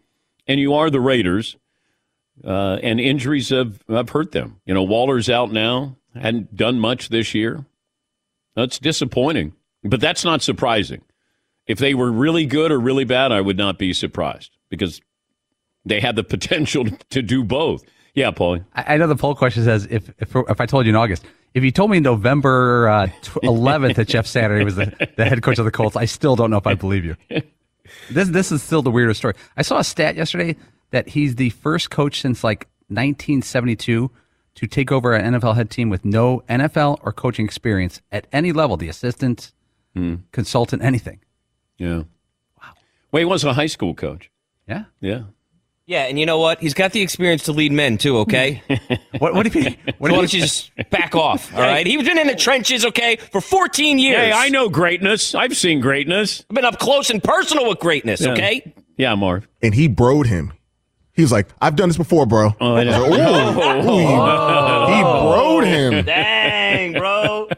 [0.45, 1.55] and you are the Raiders,
[2.43, 4.59] uh, and injuries have, have hurt them.
[4.65, 7.65] You know, Waller's out now, hadn't done much this year.
[8.55, 11.01] That's disappointing, but that's not surprising.
[11.67, 15.01] If they were really good or really bad, I would not be surprised because
[15.83, 17.83] they had the potential to do both.
[18.13, 18.63] Yeah, Paulie.
[18.73, 21.25] I, I know the poll question says if, if if I told you in August,
[21.53, 25.41] If you told me November uh, tw- 11th that Jeff Saturday was the, the head
[25.41, 27.15] coach of the Colts, I still don't know if I believe you.
[28.09, 29.33] This this is still the weirdest story.
[29.57, 30.55] I saw a stat yesterday
[30.91, 34.09] that he's the first coach since like 1972
[34.55, 38.51] to take over an NFL head team with no NFL or coaching experience at any
[38.51, 39.51] level, the assistant,
[39.93, 40.15] hmm.
[40.31, 41.19] consultant, anything.
[41.77, 42.03] Yeah.
[42.61, 42.73] Wow.
[43.11, 44.31] Well, he was a high school coach.
[44.67, 44.85] Yeah.
[45.01, 45.23] Yeah.
[45.87, 46.59] Yeah, and you know what?
[46.61, 48.17] He's got the experience to lead men too.
[48.19, 48.63] Okay.
[49.19, 49.35] what?
[49.35, 49.77] What if he?
[49.99, 51.53] Why don't you just back off?
[51.55, 51.85] All right.
[51.85, 54.17] He's been in the trenches, okay, for 14 years.
[54.17, 55.35] Hey, I know greatness.
[55.35, 56.43] I've seen greatness.
[56.49, 58.21] I've been up close and personal with greatness.
[58.21, 58.31] Yeah.
[58.31, 58.73] Okay.
[58.97, 59.47] Yeah, Marv.
[59.61, 60.53] And he broed him.
[61.15, 64.05] He was like, "I've done this before, bro." Oh, I was like, "Ooh, ooh, he,
[64.05, 66.05] he broed him.
[66.05, 67.49] Dang, bro.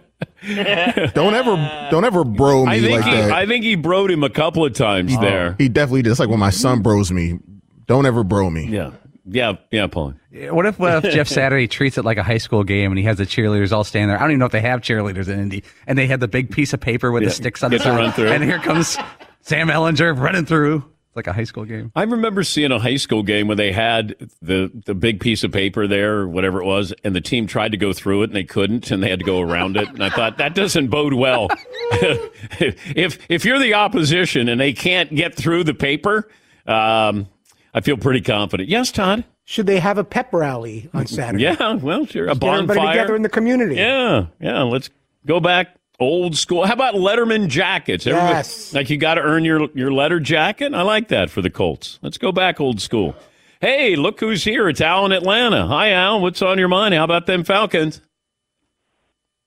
[0.48, 4.10] Don't ever, don't ever bro me I think like he, that." I think he broed
[4.12, 5.56] him a couple of times there.
[5.58, 6.12] He definitely did.
[6.12, 7.40] It's like when my son bros me.
[7.88, 8.68] Don't ever bro me.
[8.68, 8.92] Yeah.
[9.30, 9.54] Yeah.
[9.72, 10.14] Yeah, Paul.
[10.32, 13.04] What if, what if Jeff Saturday treats it like a high school game and he
[13.06, 14.18] has the cheerleaders all standing there?
[14.18, 16.52] I don't even know if they have cheerleaders in Indy, and they had the big
[16.52, 17.98] piece of paper with Yeah, the sticks on the get to side.
[17.98, 18.30] run through.
[18.30, 18.98] And here comes
[19.42, 20.86] Sam Ehlinger running through.
[21.18, 21.92] It's like a high school game.
[21.96, 25.52] I remember seeing a high school game where they had the the big piece of
[25.52, 28.36] paper there, or whatever it was, and the team tried to go through it and
[28.36, 29.88] they couldn't, and they had to go around it.
[29.88, 31.48] And I thought that doesn't bode well.
[31.92, 36.30] if if you're the opposition and they can't get through the paper,
[36.68, 37.28] um,
[37.74, 38.70] I feel pretty confident.
[38.70, 39.24] Yes, Todd.
[39.44, 41.46] Should they have a pep rally on Saturday?
[41.46, 43.76] Yeah, well, sure, a Just get everybody together in the community.
[43.76, 44.62] Yeah, yeah.
[44.62, 44.92] Let's
[45.26, 46.66] go back old school.
[46.66, 48.06] How about Letterman jackets?
[48.08, 48.74] Everybody- Yes.
[48.74, 50.74] like you got to earn your your letter jacket.
[50.74, 52.00] I like that for the Colts.
[52.02, 53.16] Let's go back old school.
[53.62, 54.70] Hey, look who's here!
[54.70, 55.66] It's Al in Atlanta.
[55.66, 56.22] Hi, Al.
[56.22, 56.94] What's on your mind?
[56.94, 58.02] How about them Falcons?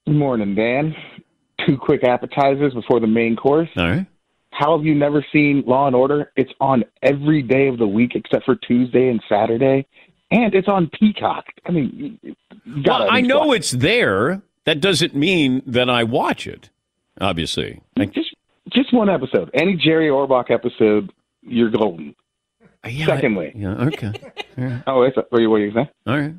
[0.06, 0.96] Good morning, Dan.
[1.66, 3.68] Two quick appetizers before the main course.
[3.76, 4.06] All right.
[4.52, 6.32] How have you never seen Law and Order?
[6.34, 9.86] It's on every day of the week except for Tuesday and Saturday,
[10.32, 11.44] and it's on Peacock.
[11.66, 12.34] I mean, you-
[12.64, 14.42] you gotta Well, I know watch it's there.
[14.70, 16.70] That doesn't mean that I watch it.
[17.20, 18.36] Obviously, just
[18.72, 19.50] just one episode.
[19.52, 22.14] Any Jerry Orbach episode, you're golden.
[23.04, 24.12] Secondly, yeah, okay.
[24.86, 25.88] oh, it's, what are you what are you saying?
[26.06, 26.34] All right.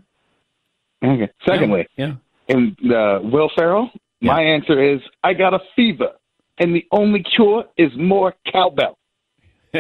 [1.04, 1.30] Okay.
[1.46, 2.14] Secondly, yeah.
[2.48, 3.90] in uh, Will Ferrell,
[4.22, 6.14] my answer is I got a fever,
[6.58, 8.98] and the only cure is more cowbell.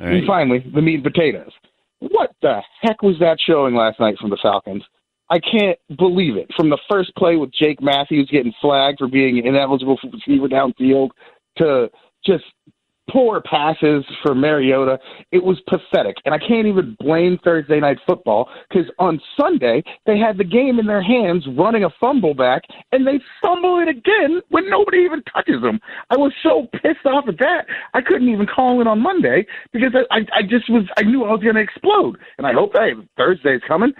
[0.00, 1.52] And finally, the meat and potatoes.
[1.98, 4.84] What the heck was that showing last night from the Falcons?
[5.30, 6.48] I can't believe it.
[6.56, 11.10] From the first play with Jake Matthews getting flagged for being ineligible for receiver downfield
[11.58, 11.90] to
[12.24, 12.44] just
[13.10, 14.98] poor passes for Mariota,
[15.32, 16.16] it was pathetic.
[16.24, 20.78] And I can't even blame Thursday night football because on Sunday they had the game
[20.78, 22.62] in their hands running a fumble back
[22.92, 25.80] and they fumble it again when nobody even touches them.
[26.10, 29.92] I was so pissed off at that I couldn't even call it on Monday because
[29.94, 32.18] I, I, I just was I knew I was going to explode.
[32.36, 33.92] And I hope hey Thursday's coming.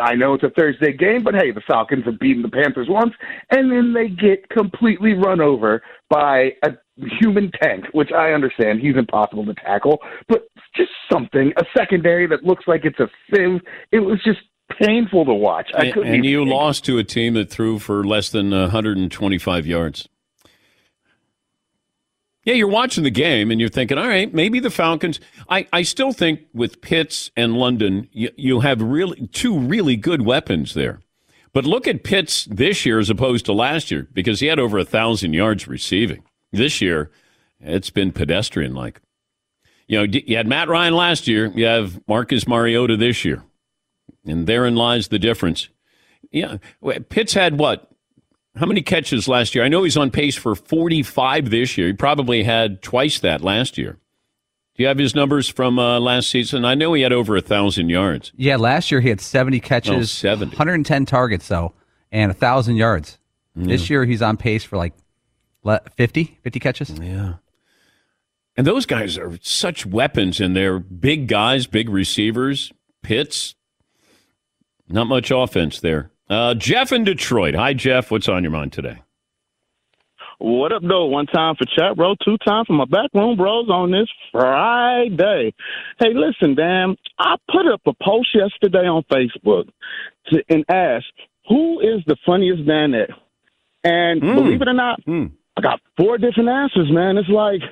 [0.00, 3.14] I know it's a Thursday game, but hey, the Falcons have beaten the Panthers once,
[3.50, 6.72] and then they get completely run over by a
[7.20, 9.98] human tank, which I understand he's impossible to tackle,
[10.28, 13.60] but just something, a secondary that looks like it's a sieve.
[13.92, 14.40] It was just
[14.80, 15.70] painful to watch.
[15.74, 19.66] I And, couldn't and you lost to a team that threw for less than 125
[19.66, 20.08] yards.
[22.48, 25.20] Yeah, you're watching the game and you're thinking, all right, maybe the Falcons.
[25.50, 30.22] I, I still think with Pitts and London, you, you have really two really good
[30.22, 31.00] weapons there.
[31.52, 34.78] But look at Pitts this year as opposed to last year because he had over
[34.78, 36.24] a thousand yards receiving.
[36.50, 37.10] This year,
[37.60, 39.02] it's been pedestrian like.
[39.86, 41.52] You know, you had Matt Ryan last year.
[41.54, 43.42] You have Marcus Mariota this year,
[44.24, 45.68] and therein lies the difference.
[46.30, 46.56] Yeah,
[47.10, 47.90] Pitts had what?
[48.58, 49.64] How many catches last year?
[49.64, 51.88] I know he's on pace for 45 this year.
[51.88, 53.98] He probably had twice that last year.
[54.74, 56.64] Do you have his numbers from uh, last season?
[56.64, 58.32] I know he had over a thousand yards.
[58.36, 60.50] Yeah, last year he had 70 catches, Oh, 70.
[60.52, 61.74] 110 targets, though,
[62.12, 63.18] and 1,000 yards.
[63.56, 64.92] This year he's on pace for like
[65.64, 66.90] le- 50, 50 catches.
[66.90, 67.34] Yeah.
[68.56, 72.72] And those guys are such weapons, and they're big guys, big receivers.
[73.02, 73.56] Pitts,
[74.88, 76.12] not much offense there.
[76.28, 77.54] Uh, Jeff in Detroit.
[77.54, 78.10] Hi, Jeff.
[78.10, 79.00] What's on your mind today?
[80.38, 81.06] What up, though?
[81.06, 82.14] One time for chat, bro.
[82.24, 85.52] Two time for my backroom bros on this Friday.
[85.98, 86.96] Hey, listen, Dan.
[87.18, 89.68] I put up a post yesterday on Facebook
[90.26, 91.06] to, and asked,
[91.48, 93.08] who is the funniest there?
[93.82, 95.00] And believe it or not,
[95.56, 97.16] I got four different answers, man.
[97.16, 97.62] It's like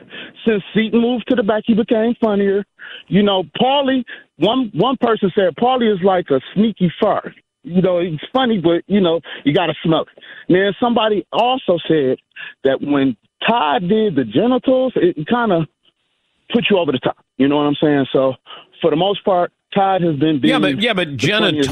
[0.44, 2.64] since Seton moved to the back, he became funnier.
[3.08, 4.04] You know, Paulie.
[4.38, 7.32] One one person said Paulie is like a sneaky fart.
[7.66, 10.08] You know, it's funny, but you know, you got to smoke.
[10.48, 12.18] Then somebody also said
[12.62, 15.64] that when Todd did the genitals, it kind of
[16.52, 17.18] put you over the top.
[17.38, 18.06] You know what I'm saying?
[18.12, 18.34] So,
[18.80, 21.16] for the most part, Todd has been Yeah, but yeah, but
[21.50, 21.68] funniest-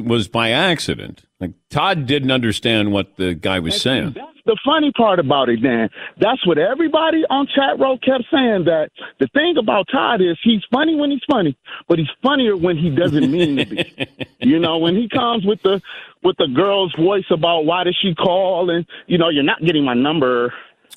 [0.00, 1.24] was by accident.
[1.44, 4.12] Like Todd didn't understand what the guy was saying.
[4.14, 5.88] That's the funny part about it, Dan.
[6.18, 8.64] That's what everybody on chat row kept saying.
[8.64, 11.56] That the thing about Todd is he's funny when he's funny,
[11.88, 14.06] but he's funnier when he doesn't mean to be.
[14.40, 15.80] you know, when he comes with the
[16.22, 19.84] with the girl's voice about why did she call, and you know, you're not getting
[19.84, 20.52] my number.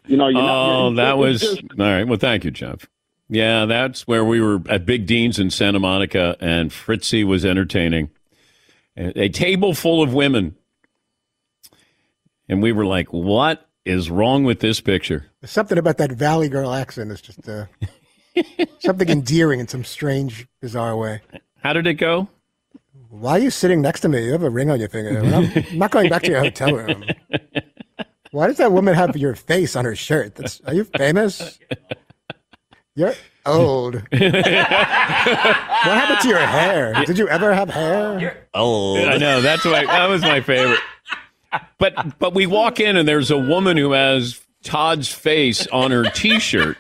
[0.06, 0.96] You know, you're Oh, not.
[1.04, 2.08] that was just- all right.
[2.08, 2.86] Well, thank you, Jeff.
[3.30, 8.10] Yeah, that's where we were at Big Dean's in Santa Monica, and Fritzy was entertaining
[8.98, 10.56] a table full of women,
[12.50, 16.50] and we were like, "What is wrong with this picture?" There's something about that Valley
[16.50, 17.66] Girl accent is just uh,
[18.80, 21.22] something endearing in some strange, bizarre way.
[21.64, 22.28] How did it go?
[23.10, 24.26] Why are you sitting next to me?
[24.26, 25.20] You have a ring on your finger.
[25.20, 27.06] I'm not, I'm not going back to your hotel room.
[28.32, 30.36] Why does that woman have your face on her shirt?
[30.36, 31.58] That's, are you famous?
[32.98, 33.14] You're
[33.46, 33.94] old.
[34.10, 36.94] what happened to your hair?
[37.06, 38.48] Did you ever have hair?
[38.56, 40.80] Oh, I know that's my that was my favorite.
[41.78, 46.06] But but we walk in and there's a woman who has Todd's face on her
[46.06, 46.76] T-shirt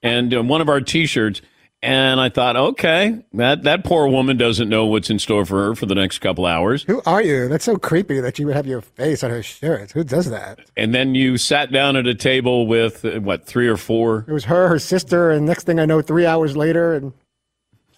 [0.00, 1.42] and uh, one of our T-shirts.
[1.80, 5.74] And I thought, okay, that that poor woman doesn't know what's in store for her
[5.76, 6.82] for the next couple hours.
[6.82, 7.48] Who are you?
[7.48, 9.92] That's so creepy that you would have your face on her shirt.
[9.92, 10.58] Who does that?
[10.76, 14.24] And then you sat down at a table with uh, what three or four.
[14.26, 17.12] It was her, her sister, and next thing I know, three hours later, and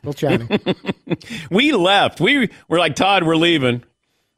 [0.00, 0.60] still chatting.
[1.50, 2.20] we left.
[2.20, 3.82] We were like, Todd, we're leaving.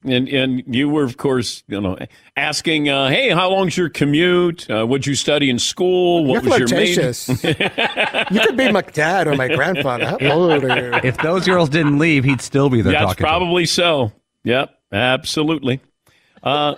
[0.04, 1.96] And and you were, of course, you know,
[2.36, 4.68] asking, uh, hey, how long's your commute?
[4.68, 6.24] Uh, what'd you study in school?
[6.24, 7.12] What You're was your major?
[8.34, 10.16] you could be my dad or my grandfather.
[10.20, 11.00] How old are you?
[11.04, 13.16] If those girls didn't leave, he'd still be there That's talking.
[13.16, 14.10] to probably so.
[14.44, 15.80] Yep, absolutely.
[16.42, 16.74] Uh,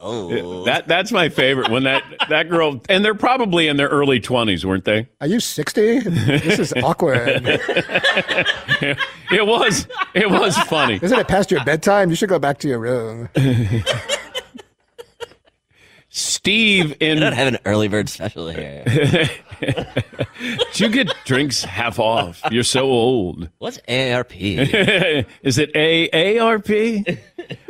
[0.00, 4.20] oh, that that's my favorite when that that girl, and they're probably in their early
[4.20, 5.08] twenties, weren't they?
[5.20, 6.00] Are you 60?
[6.00, 7.60] This is awkward.
[9.32, 10.98] It was it was funny.
[11.00, 12.10] Isn't it past your bedtime?
[12.10, 13.28] You should go back to your room.
[16.10, 18.84] Steve in I don't have an early bird special here.
[19.60, 22.42] Do you get drinks half off.
[22.50, 23.48] You're so old.
[23.58, 24.32] What's ARP?
[24.36, 27.18] Is it AARP?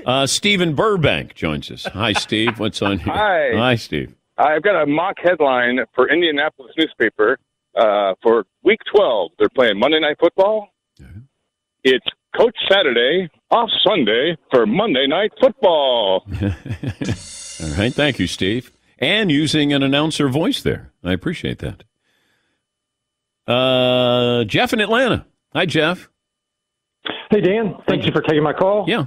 [0.04, 1.84] Uh, Stephen Burbank joins us.
[1.84, 2.58] Hi, Steve.
[2.58, 3.12] What's on here?
[3.12, 3.50] Hi.
[3.56, 4.14] Hi, Steve.
[4.38, 7.38] I've got a mock headline for Indianapolis newspaper
[7.76, 9.32] uh, for Week 12.
[9.38, 10.68] They're playing Monday Night Football.
[11.84, 16.24] It's Coach Saturday off Sunday for Monday Night Football.
[17.62, 17.92] All right.
[17.92, 18.70] Thank you, Steve.
[18.98, 20.92] And using an announcer voice there.
[21.02, 21.84] I appreciate that.
[23.46, 25.26] Uh, Jeff in Atlanta.
[25.54, 26.08] Hi, Jeff.
[27.30, 27.76] Hey, Dan.
[27.88, 28.84] Thank you for taking my call.
[28.88, 29.06] Yeah.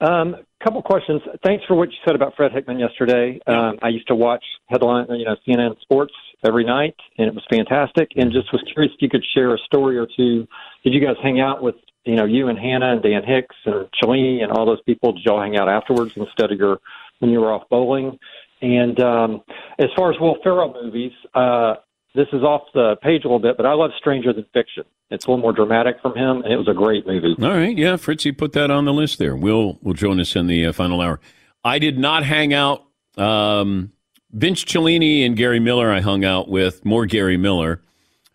[0.00, 1.20] Um, couple questions.
[1.44, 3.40] Thanks for what you said about Fred Hickman yesterday.
[3.46, 6.14] Um, I used to watch headline, you know, CNN Sports
[6.44, 8.10] every night, and it was fantastic.
[8.16, 10.46] And just was curious if you could share a story or two.
[10.84, 11.74] Did you guys hang out with,
[12.04, 15.12] you know, you and Hannah and Dan Hicks and Cellini and all those people?
[15.12, 16.78] Did y'all hang out afterwards instead of your
[17.22, 18.18] when you were off bowling?
[18.60, 19.42] And um,
[19.78, 21.74] as far as Will Ferrell movies, uh,
[22.14, 24.84] this is off the page a little bit, but I love Stranger Than Fiction.
[25.10, 27.34] It's a little more dramatic from him, and it was a great movie.
[27.40, 27.76] All right.
[27.76, 27.96] Yeah.
[27.96, 29.36] Fritzy put that on the list there.
[29.36, 31.20] Will will join us in the uh, final hour.
[31.64, 32.84] I did not hang out.
[33.16, 33.92] Um,
[34.30, 36.84] Vince Cellini and Gary Miller, I hung out with.
[36.84, 37.82] More Gary Miller.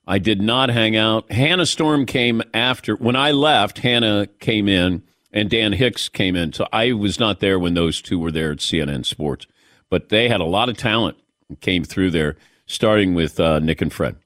[0.05, 1.31] I did not hang out.
[1.31, 2.95] Hannah Storm came after.
[2.95, 6.53] When I left, Hannah came in and Dan Hicks came in.
[6.53, 9.47] So I was not there when those two were there at CNN Sports.
[9.89, 11.17] But they had a lot of talent
[11.61, 14.17] came through there, starting with uh, Nick and Fred.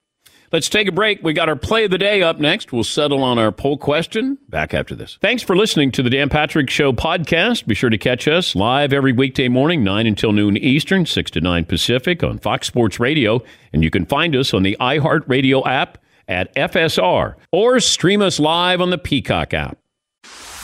[0.51, 1.23] Let's take a break.
[1.23, 2.73] We got our play of the day up next.
[2.73, 5.17] We'll settle on our poll question back after this.
[5.21, 7.67] Thanks for listening to the Dan Patrick Show podcast.
[7.67, 11.39] Be sure to catch us live every weekday morning, 9 until noon Eastern, 6 to
[11.39, 13.41] 9 Pacific on Fox Sports Radio.
[13.71, 18.81] And you can find us on the iHeartRadio app at FSR or stream us live
[18.81, 19.77] on the Peacock app.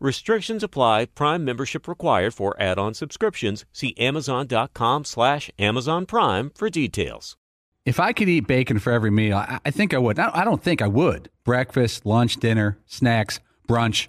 [0.00, 1.04] Restrictions apply.
[1.04, 3.66] Prime membership required for add-on subscriptions.
[3.70, 7.36] See Amazon.com slash Amazon Prime for details.
[7.84, 10.18] If I could eat bacon for every meal, I, I think I would.
[10.18, 11.28] I, I don't think I would.
[11.44, 14.08] Breakfast, lunch, dinner, snacks, brunch.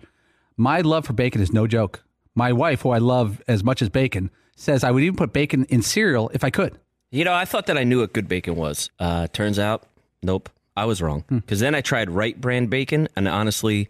[0.56, 2.04] My love for bacon is no joke.
[2.36, 5.66] My wife, who I love as much as bacon, says I would even put bacon
[5.66, 6.78] in cereal if I could.
[7.10, 8.89] You know, I thought that I knew what good bacon was.
[8.98, 9.84] Uh, turns out,
[10.24, 11.26] nope, I was wrong.
[11.28, 13.89] Because then I tried Wright brand bacon, and honestly,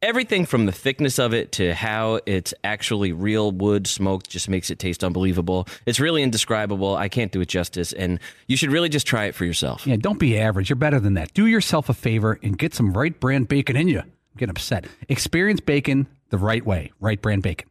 [0.00, 4.70] Everything from the thickness of it to how it's actually real wood smoked just makes
[4.70, 5.66] it taste unbelievable.
[5.86, 6.94] It's really indescribable.
[6.94, 9.88] I can't do it justice, and you should really just try it for yourself.
[9.88, 10.70] Yeah, don't be average.
[10.70, 11.34] You're better than that.
[11.34, 13.98] Do yourself a favor and get some Wright brand bacon in you.
[13.98, 14.86] I'm getting upset.
[15.08, 16.92] Experience bacon the right way.
[17.00, 17.68] Wright brand bacon.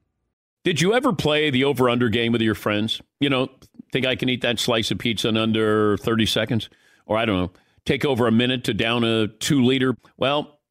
[0.65, 3.01] Did you ever play the over under game with your friends?
[3.21, 3.47] You know,
[3.93, 6.69] think I can eat that slice of pizza in under 30 seconds?
[7.05, 7.51] Or I don't know,
[7.86, 9.95] take over a minute to down a two liter?
[10.17, 10.57] Well,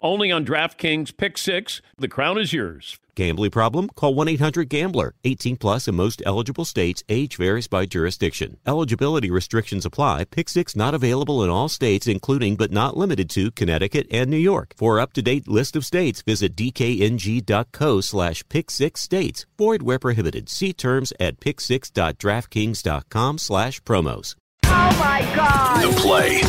[0.00, 1.82] only on DraftKings Pick 6.
[1.98, 2.98] The crown is yours.
[3.14, 3.88] Gambling problem?
[3.88, 5.14] Call 1-800-GAMBLER.
[5.24, 7.02] 18 plus in most eligible states.
[7.08, 8.56] Age varies by jurisdiction.
[8.66, 10.24] Eligibility restrictions apply.
[10.24, 14.38] Pick six not available in all states, including but not limited to Connecticut and New
[14.38, 14.72] York.
[14.76, 19.44] For up-to-date list of states, visit dkng.co slash pick six states.
[19.58, 20.48] Void where prohibited.
[20.48, 24.34] See terms at pick6.draftkings.com slash promos.
[24.64, 25.82] Oh my God!
[25.82, 26.40] The play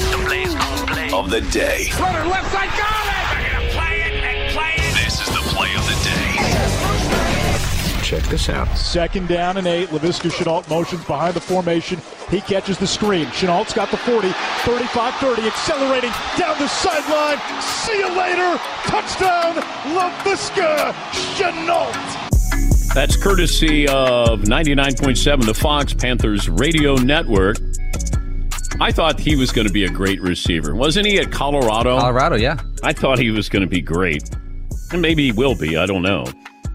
[1.13, 1.89] of the day.
[1.99, 3.00] Runner left side, got
[5.61, 6.31] play of the day.
[8.01, 8.67] Check this out.
[8.75, 9.89] Second down and eight.
[9.89, 11.99] Laviska Shenault motions behind the formation.
[12.29, 13.27] He catches the screen.
[13.27, 14.31] Shenault's got the 40,
[14.65, 17.37] 35 30, accelerating down the sideline.
[17.61, 18.59] See you later.
[18.85, 19.55] Touchdown,
[19.95, 20.93] Laviska
[21.35, 21.93] Shenault.
[22.95, 27.57] That's courtesy of 99.7, the Fox Panthers radio network.
[28.81, 30.73] I thought he was going to be a great receiver.
[30.73, 31.99] Wasn't he at Colorado?
[31.99, 32.59] Colorado, yeah.
[32.83, 34.23] I thought he was going to be great.
[34.91, 35.77] And maybe he will be.
[35.77, 36.25] I don't know.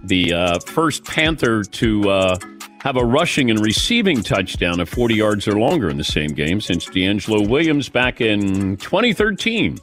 [0.05, 2.39] The uh, first Panther to uh,
[2.81, 6.61] have a rushing and receiving touchdown of 40 yards or longer in the same game
[6.61, 9.79] since DeAngelo Williams back in 2013.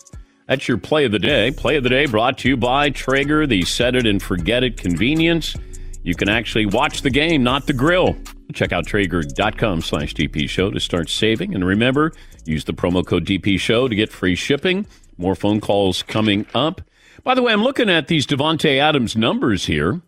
[0.47, 1.51] That's your play of the day.
[1.51, 4.77] Play of the day brought to you by Traeger, the set it and forget it
[4.77, 5.55] convenience.
[6.03, 8.15] You can actually watch the game, not the grill.
[8.53, 11.55] Check out Traeger.com slash DP show to start saving.
[11.55, 12.11] And remember,
[12.45, 14.85] use the promo code DP show to get free shipping.
[15.17, 16.81] More phone calls coming up.
[17.23, 20.01] By the way, I'm looking at these Davante Adams numbers here,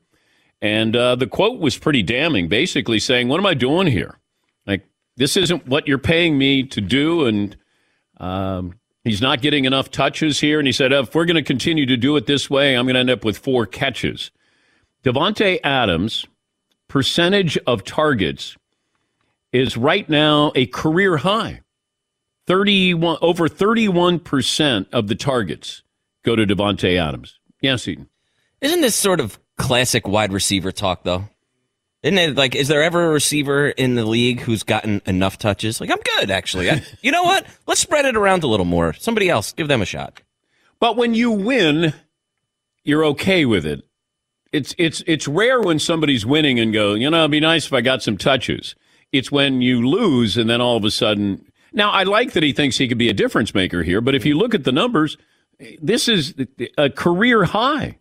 [0.61, 4.19] and uh, the quote was pretty damning, basically saying, "What am I doing here?
[4.65, 4.85] Like,
[5.15, 7.55] this isn't what you're paying me to do, and
[8.17, 10.59] um, he's not getting enough touches here.
[10.59, 12.95] And he said, if we're going to continue to do it this way, I'm going
[12.95, 14.31] to end up with four catches.
[15.03, 16.25] Davante Adams'
[16.89, 18.57] percentage of targets
[19.53, 21.61] is right now a career high.
[22.47, 25.81] 31 over 31% of the targets
[26.25, 27.39] go to Davante Adams.
[27.61, 28.09] Yes, Seton.
[28.61, 31.29] Isn't this sort of classic wide receiver talk, though?
[32.03, 35.81] Isn't it like, is there ever a receiver in the league who's gotten enough touches?
[35.81, 36.69] Like, I'm good, actually.
[36.69, 37.47] I, you know what?
[37.65, 38.93] Let's spread it around a little more.
[38.93, 40.21] Somebody else, give them a shot.
[40.79, 41.93] But when you win,
[42.83, 43.81] you're okay with it.
[44.51, 47.73] It's it's it's rare when somebody's winning and go, you know, it'd be nice if
[47.73, 48.75] I got some touches.
[49.11, 51.45] It's when you lose and then all of a sudden.
[51.73, 54.25] Now, I like that he thinks he could be a difference maker here, but if
[54.25, 55.17] you look at the numbers,
[55.81, 56.33] this is
[56.77, 57.97] a career high.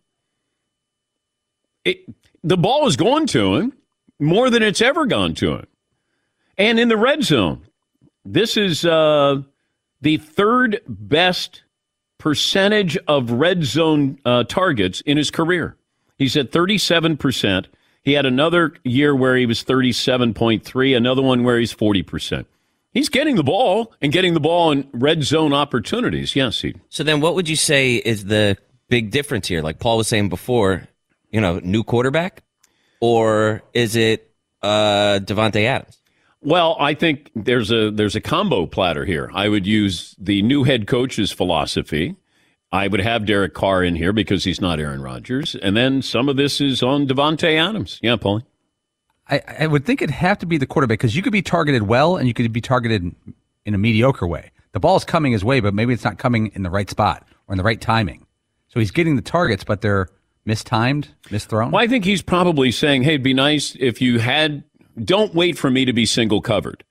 [1.83, 2.05] It,
[2.43, 3.73] the ball is going to him
[4.19, 5.67] more than it's ever gone to him.
[6.57, 7.65] And in the red zone,
[8.23, 9.41] this is uh,
[10.01, 11.63] the third best
[12.17, 15.75] percentage of red zone uh, targets in his career.
[16.17, 17.65] He's at 37%.
[18.03, 22.45] He had another year where he was 37.3, another one where he's 40%.
[22.95, 26.33] He's getting the ball and getting the ball in red zone opportunities.
[26.33, 26.75] Yes, he.
[26.87, 29.61] So then what would you say is the big difference here?
[29.61, 30.87] Like Paul was saying before,
[31.29, 32.41] you know, new quarterback?
[33.01, 34.31] Or is it
[34.61, 35.97] uh, Davante Adams?
[36.41, 39.29] Well, I think there's a there's a combo platter here.
[39.33, 42.15] I would use the new head coach's philosophy.
[42.71, 46.29] I would have Derek Carr in here because he's not Aaron Rodgers, and then some
[46.29, 47.99] of this is on Davante Adams.
[48.01, 48.43] Yeah, Paulie.
[49.29, 51.83] I, I would think it'd have to be the quarterback because you could be targeted
[51.83, 53.15] well and you could be targeted
[53.65, 54.51] in a mediocre way.
[54.73, 57.53] The ball's coming his way, but maybe it's not coming in the right spot or
[57.53, 58.25] in the right timing.
[58.67, 60.09] So he's getting the targets, but they're
[60.45, 61.71] mistimed, misthrown.
[61.71, 64.63] Well, I think he's probably saying, "Hey, it'd be nice if you had.
[65.03, 66.83] Don't wait for me to be single covered.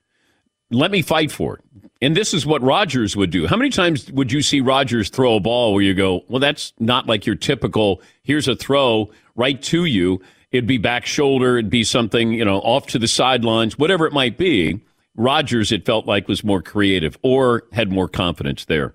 [0.71, 1.61] Let me fight for it."
[2.01, 3.47] And this is what Rodgers would do.
[3.47, 6.73] How many times would you see Rodgers throw a ball where you go, "Well, that's
[6.79, 8.01] not like your typical.
[8.23, 10.21] Here's a throw right to you."
[10.51, 11.57] It'd be back shoulder.
[11.57, 14.81] It'd be something, you know, off to the sidelines, whatever it might be.
[15.15, 18.93] Rodgers, it felt like, was more creative or had more confidence there.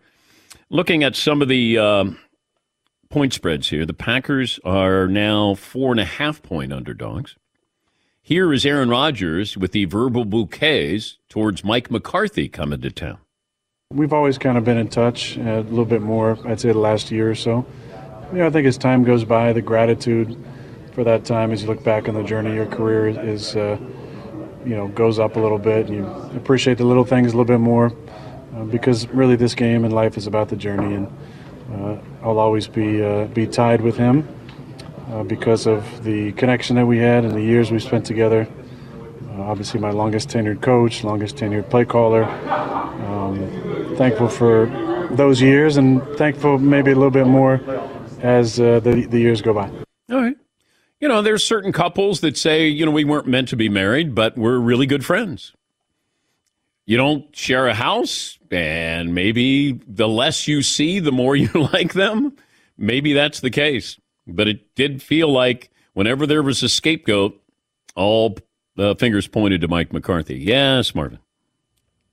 [0.68, 2.18] Looking at some of the um,
[3.08, 7.36] point spreads here, the Packers are now four and a half point underdogs.
[8.22, 13.18] Here is Aaron Rodgers with the verbal bouquets towards Mike McCarthy coming to town.
[13.92, 16.78] We've always kind of been in touch uh, a little bit more, I'd say, the
[16.78, 17.66] last year or so.
[18.30, 20.40] You know, I think as time goes by, the gratitude
[21.00, 23.78] for that time as you look back on the journey your career is, uh,
[24.66, 26.04] you know, goes up a little bit, and you
[26.36, 27.90] appreciate the little things a little bit more
[28.54, 31.06] uh, because really this game and life is about the journey, and
[31.72, 34.28] uh, I'll always be uh, be tied with him
[35.10, 38.46] uh, because of the connection that we had and the years we spent together.
[39.30, 42.24] Uh, obviously, my longest tenured coach, longest tenured play caller.
[42.24, 44.66] Um, thankful for
[45.12, 47.58] those years, and thankful maybe a little bit more
[48.20, 49.70] as the the years go by.
[51.00, 54.14] You know, there's certain couples that say, you know, we weren't meant to be married,
[54.14, 55.54] but we're really good friends.
[56.84, 61.94] You don't share a house, and maybe the less you see, the more you like
[61.94, 62.36] them.
[62.76, 63.98] Maybe that's the case.
[64.26, 67.40] But it did feel like whenever there was a scapegoat,
[67.96, 68.36] all
[68.76, 70.36] the fingers pointed to Mike McCarthy.
[70.38, 71.18] Yes, Marvin.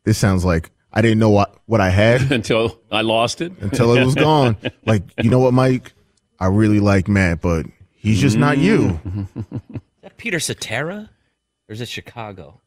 [0.03, 3.51] This sounds like I didn't know what, what I had until I lost it.
[3.59, 4.57] Until it was gone.
[4.85, 5.93] like, you know what, Mike?
[6.39, 7.65] I really like Matt, but
[8.07, 8.99] He's just not you.
[9.05, 9.27] Mm.
[9.75, 11.09] Is that Peter Cetera?
[11.69, 12.61] Or is it Chicago?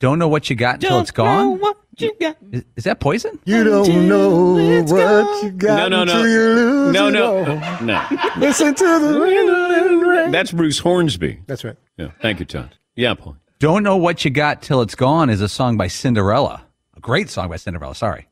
[0.00, 1.44] Don't know what you got until Don't it's gone.
[1.44, 2.36] know what you got.
[2.52, 3.38] Is, is that poison?
[3.44, 6.12] You don't know what you got No, no, no.
[6.12, 7.36] until you lose No, it no.
[7.36, 7.82] all.
[7.84, 8.06] No.
[8.38, 10.30] Listen to the wind rain.
[10.30, 11.40] That's Bruce Hornsby.
[11.46, 11.76] That's right.
[11.98, 12.12] Yeah.
[12.22, 12.74] Thank you, Todd.
[12.96, 13.36] Yeah, Paul.
[13.58, 16.64] Don't know what you got till it's gone is a song by Cinderella.
[16.96, 17.94] A great song by Cinderella.
[17.94, 18.28] Sorry,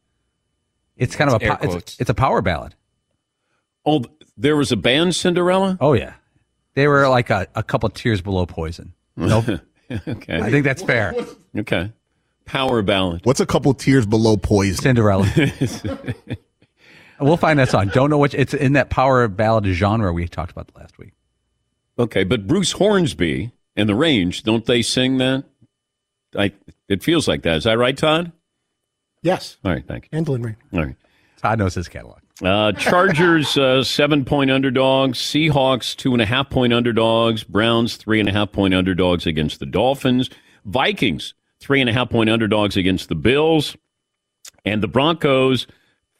[0.97, 2.01] it's kind of That's a air po- it's, quotes.
[2.01, 2.75] it's a power ballad.
[3.85, 4.05] Oh,
[4.39, 5.77] there was a band, Cinderella?
[5.81, 6.15] Oh yeah,
[6.77, 8.93] they were like a, a couple tiers below Poison.
[9.16, 9.47] Nope.
[9.91, 10.41] okay.
[10.41, 11.14] I think that's fair.
[11.57, 11.91] Okay.
[12.45, 13.22] Power ballad.
[13.24, 14.81] What's a couple tiers below poison?
[14.81, 15.27] Cinderella.
[17.20, 17.89] we'll find that song.
[17.89, 18.35] Don't know which.
[18.35, 21.12] It's in that power ballad genre we talked about last week.
[21.99, 25.45] Okay, but Bruce Hornsby and the Range, don't they sing that?
[26.39, 26.53] I.
[26.89, 27.57] It feels like that.
[27.57, 28.31] Is that right, Todd?
[29.22, 29.57] Yes.
[29.64, 30.11] All right, thank you.
[30.12, 30.57] Mandolin Rain.
[30.72, 30.97] All right.
[31.39, 32.20] Todd knows his catalog.
[32.43, 35.18] Uh, Chargers uh, seven point underdogs.
[35.18, 37.45] Seahawks two and a half point underdogs.
[37.45, 40.28] Browns three and a half point underdogs against the Dolphins.
[40.64, 43.76] Vikings three and a half point underdogs against the Bills,
[44.64, 45.66] and the Broncos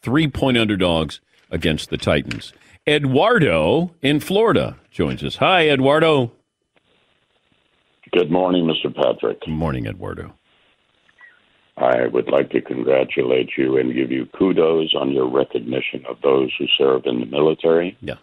[0.01, 2.53] three point underdogs against the Titans.
[2.87, 5.37] Eduardo in Florida joins us.
[5.37, 6.33] Hi, Eduardo.
[8.13, 8.95] Good morning, Mr.
[8.95, 9.41] Patrick.
[9.41, 10.33] Good morning, Eduardo.
[11.77, 16.51] I would like to congratulate you and give you kudos on your recognition of those
[16.59, 17.97] who serve in the military.
[18.01, 18.15] Yeah.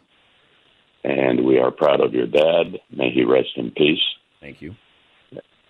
[1.03, 2.79] And we are proud of your dad.
[2.91, 4.01] May he rest in peace.
[4.39, 4.75] Thank you.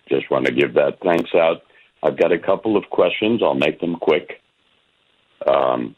[0.08, 1.62] Just want to give that thanks out.
[2.02, 3.42] I've got a couple of questions.
[3.42, 4.40] I'll make them quick.
[5.46, 5.94] Um,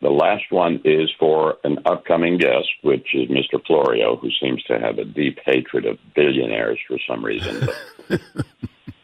[0.00, 3.64] the last one is for an upcoming guest, which is Mr.
[3.66, 7.68] Florio, who seems to have a deep hatred of billionaires for some reason.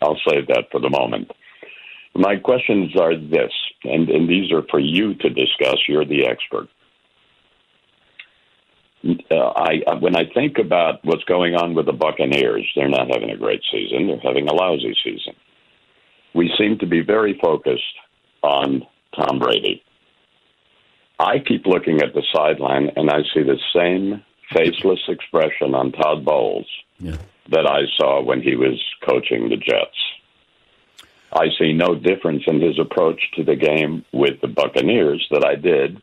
[0.02, 1.30] I'll save that for the moment.
[2.16, 3.52] My questions are this,
[3.82, 5.78] and, and these are for you to discuss.
[5.88, 6.68] You're the expert.
[9.30, 13.08] Uh, I uh, when I think about what's going on with the Buccaneers, they're not
[13.12, 14.06] having a great season.
[14.06, 15.34] They're having a lousy season.
[16.34, 17.82] We seem to be very focused
[18.42, 18.82] on
[19.14, 19.82] Tom Brady.
[21.18, 26.24] I keep looking at the sideline and I see the same faceless expression on Todd
[26.24, 26.66] Bowles
[26.98, 27.16] Yeah.
[27.50, 29.96] that I saw when he was coaching the Jets.
[31.34, 35.56] I see no difference in his approach to the game with the Buccaneers that I
[35.56, 36.00] did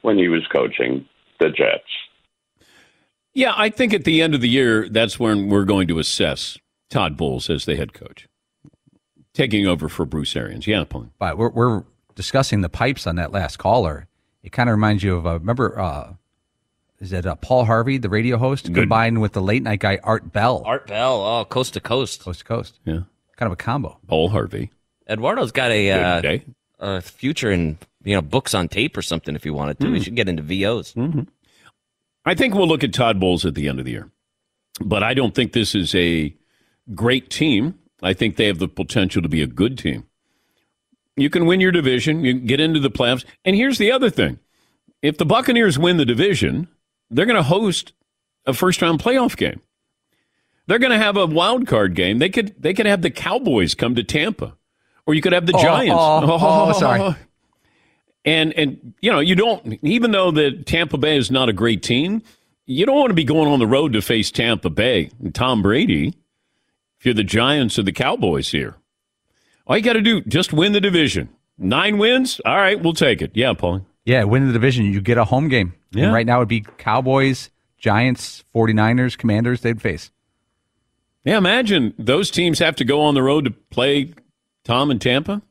[0.00, 1.06] when he was coaching
[1.38, 1.84] the Jets.
[3.34, 6.58] Yeah, I think at the end of the year, that's when we're going to assess
[6.90, 8.28] Todd Bowles as the head coach,
[9.32, 10.66] taking over for Bruce Arians.
[10.66, 11.08] Yeah, Paul.
[11.18, 14.06] But we're, we're discussing the pipes on that last caller.
[14.42, 16.14] It kind of reminds you of, uh, remember, uh,
[17.00, 20.32] is it uh, Paul Harvey, the radio host, combined with the late night guy Art
[20.32, 20.62] Bell?
[20.64, 22.22] Art Bell, oh, coast to coast.
[22.22, 22.78] Coast to coast.
[22.84, 23.00] Yeah.
[23.36, 23.98] Kind of a combo.
[24.06, 24.70] Paul Harvey.
[25.08, 26.38] Eduardo's got a, uh,
[26.78, 29.86] a future in you know books on tape or something if you wanted to.
[29.86, 29.92] Hmm.
[29.92, 30.94] We should get into VOs.
[30.94, 31.22] Mm-hmm.
[32.24, 34.10] I think we'll look at Todd Bowles at the end of the year.
[34.80, 36.34] But I don't think this is a
[36.94, 37.78] great team.
[38.02, 40.06] I think they have the potential to be a good team.
[41.16, 43.24] You can win your division, you can get into the playoffs.
[43.44, 44.38] And here's the other thing
[45.02, 46.68] if the Buccaneers win the division,
[47.10, 47.92] they're going to host
[48.46, 49.60] a first round playoff game.
[50.66, 52.18] They're going to have a wild card game.
[52.18, 54.54] They could they could have the Cowboys come to Tampa,
[55.06, 55.94] or you could have the Oh, Giants.
[55.98, 56.38] oh, oh,
[56.70, 57.16] oh sorry.
[58.24, 61.82] And and you know you don't even though the Tampa Bay is not a great
[61.82, 62.22] team,
[62.66, 65.62] you don't want to be going on the road to face Tampa Bay and Tom
[65.62, 66.14] Brady.
[67.00, 68.76] If you're the Giants or the Cowboys here,
[69.66, 71.28] all you got to do just win the division.
[71.58, 73.32] Nine wins, all right, we'll take it.
[73.34, 73.84] Yeah, Paul.
[74.04, 74.84] Yeah, win the division.
[74.86, 75.74] You get a home game.
[75.92, 76.12] And Yeah.
[76.12, 80.12] right now it'd be Cowboys, Giants, 49ers, Commanders they'd face.
[81.24, 84.12] Yeah, imagine those teams have to go on the road to play
[84.64, 85.42] Tom and Tampa.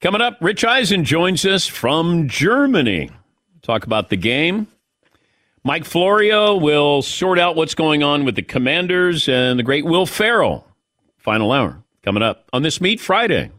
[0.00, 3.10] Coming up, Rich Eisen joins us from Germany.
[3.60, 4.66] Talk about the game.
[5.62, 10.06] Mike Florio will sort out what's going on with the Commanders and the great Will
[10.06, 10.66] Ferrell.
[11.18, 13.50] Final hour coming up on this Meet Friday.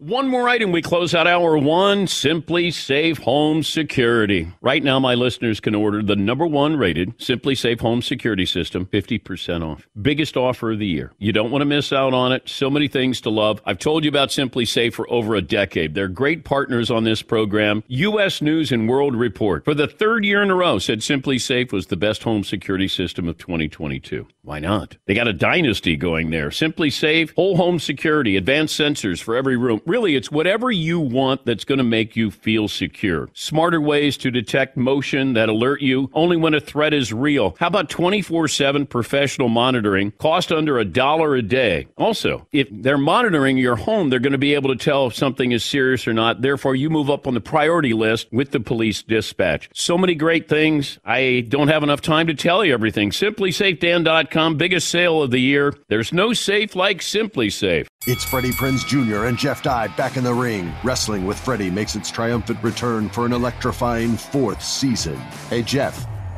[0.00, 0.72] One more item.
[0.72, 2.06] We close out hour one.
[2.06, 4.50] SimpliSafe Home Security.
[4.62, 9.62] Right now, my listeners can order the number one rated SimpliSafe Home Security System, 50%
[9.62, 9.86] off.
[10.00, 11.12] Biggest offer of the year.
[11.18, 12.48] You don't want to miss out on it.
[12.48, 13.60] So many things to love.
[13.66, 15.94] I've told you about SimpliSafe for over a decade.
[15.94, 17.84] They're great partners on this program.
[17.88, 18.40] U.S.
[18.40, 21.98] News and World Report, for the third year in a row, said SimpliSafe was the
[21.98, 24.26] best home security system of 2022.
[24.44, 24.96] Why not?
[25.04, 26.48] They got a dynasty going there.
[26.48, 29.82] SimpliSafe, whole home security, advanced sensors for every room.
[29.90, 33.28] Really, it's whatever you want that's going to make you feel secure.
[33.34, 37.56] Smarter ways to detect motion that alert you only when a threat is real.
[37.58, 40.12] How about 24 7 professional monitoring?
[40.12, 41.88] Cost under a dollar a day.
[41.98, 45.50] Also, if they're monitoring your home, they're going to be able to tell if something
[45.50, 46.40] is serious or not.
[46.40, 49.70] Therefore, you move up on the priority list with the police dispatch.
[49.74, 51.00] So many great things.
[51.04, 53.10] I don't have enough time to tell you everything.
[53.10, 55.74] SimplySafeDan.com, biggest sale of the year.
[55.88, 57.88] There's no safe like SimpliSafe.
[58.06, 59.26] It's Freddie Prinze Jr.
[59.26, 60.72] and Jeff Dye back in the ring.
[60.82, 65.16] Wrestling with Freddie makes its triumphant return for an electrifying fourth season.
[65.48, 66.06] Hey, Jeff,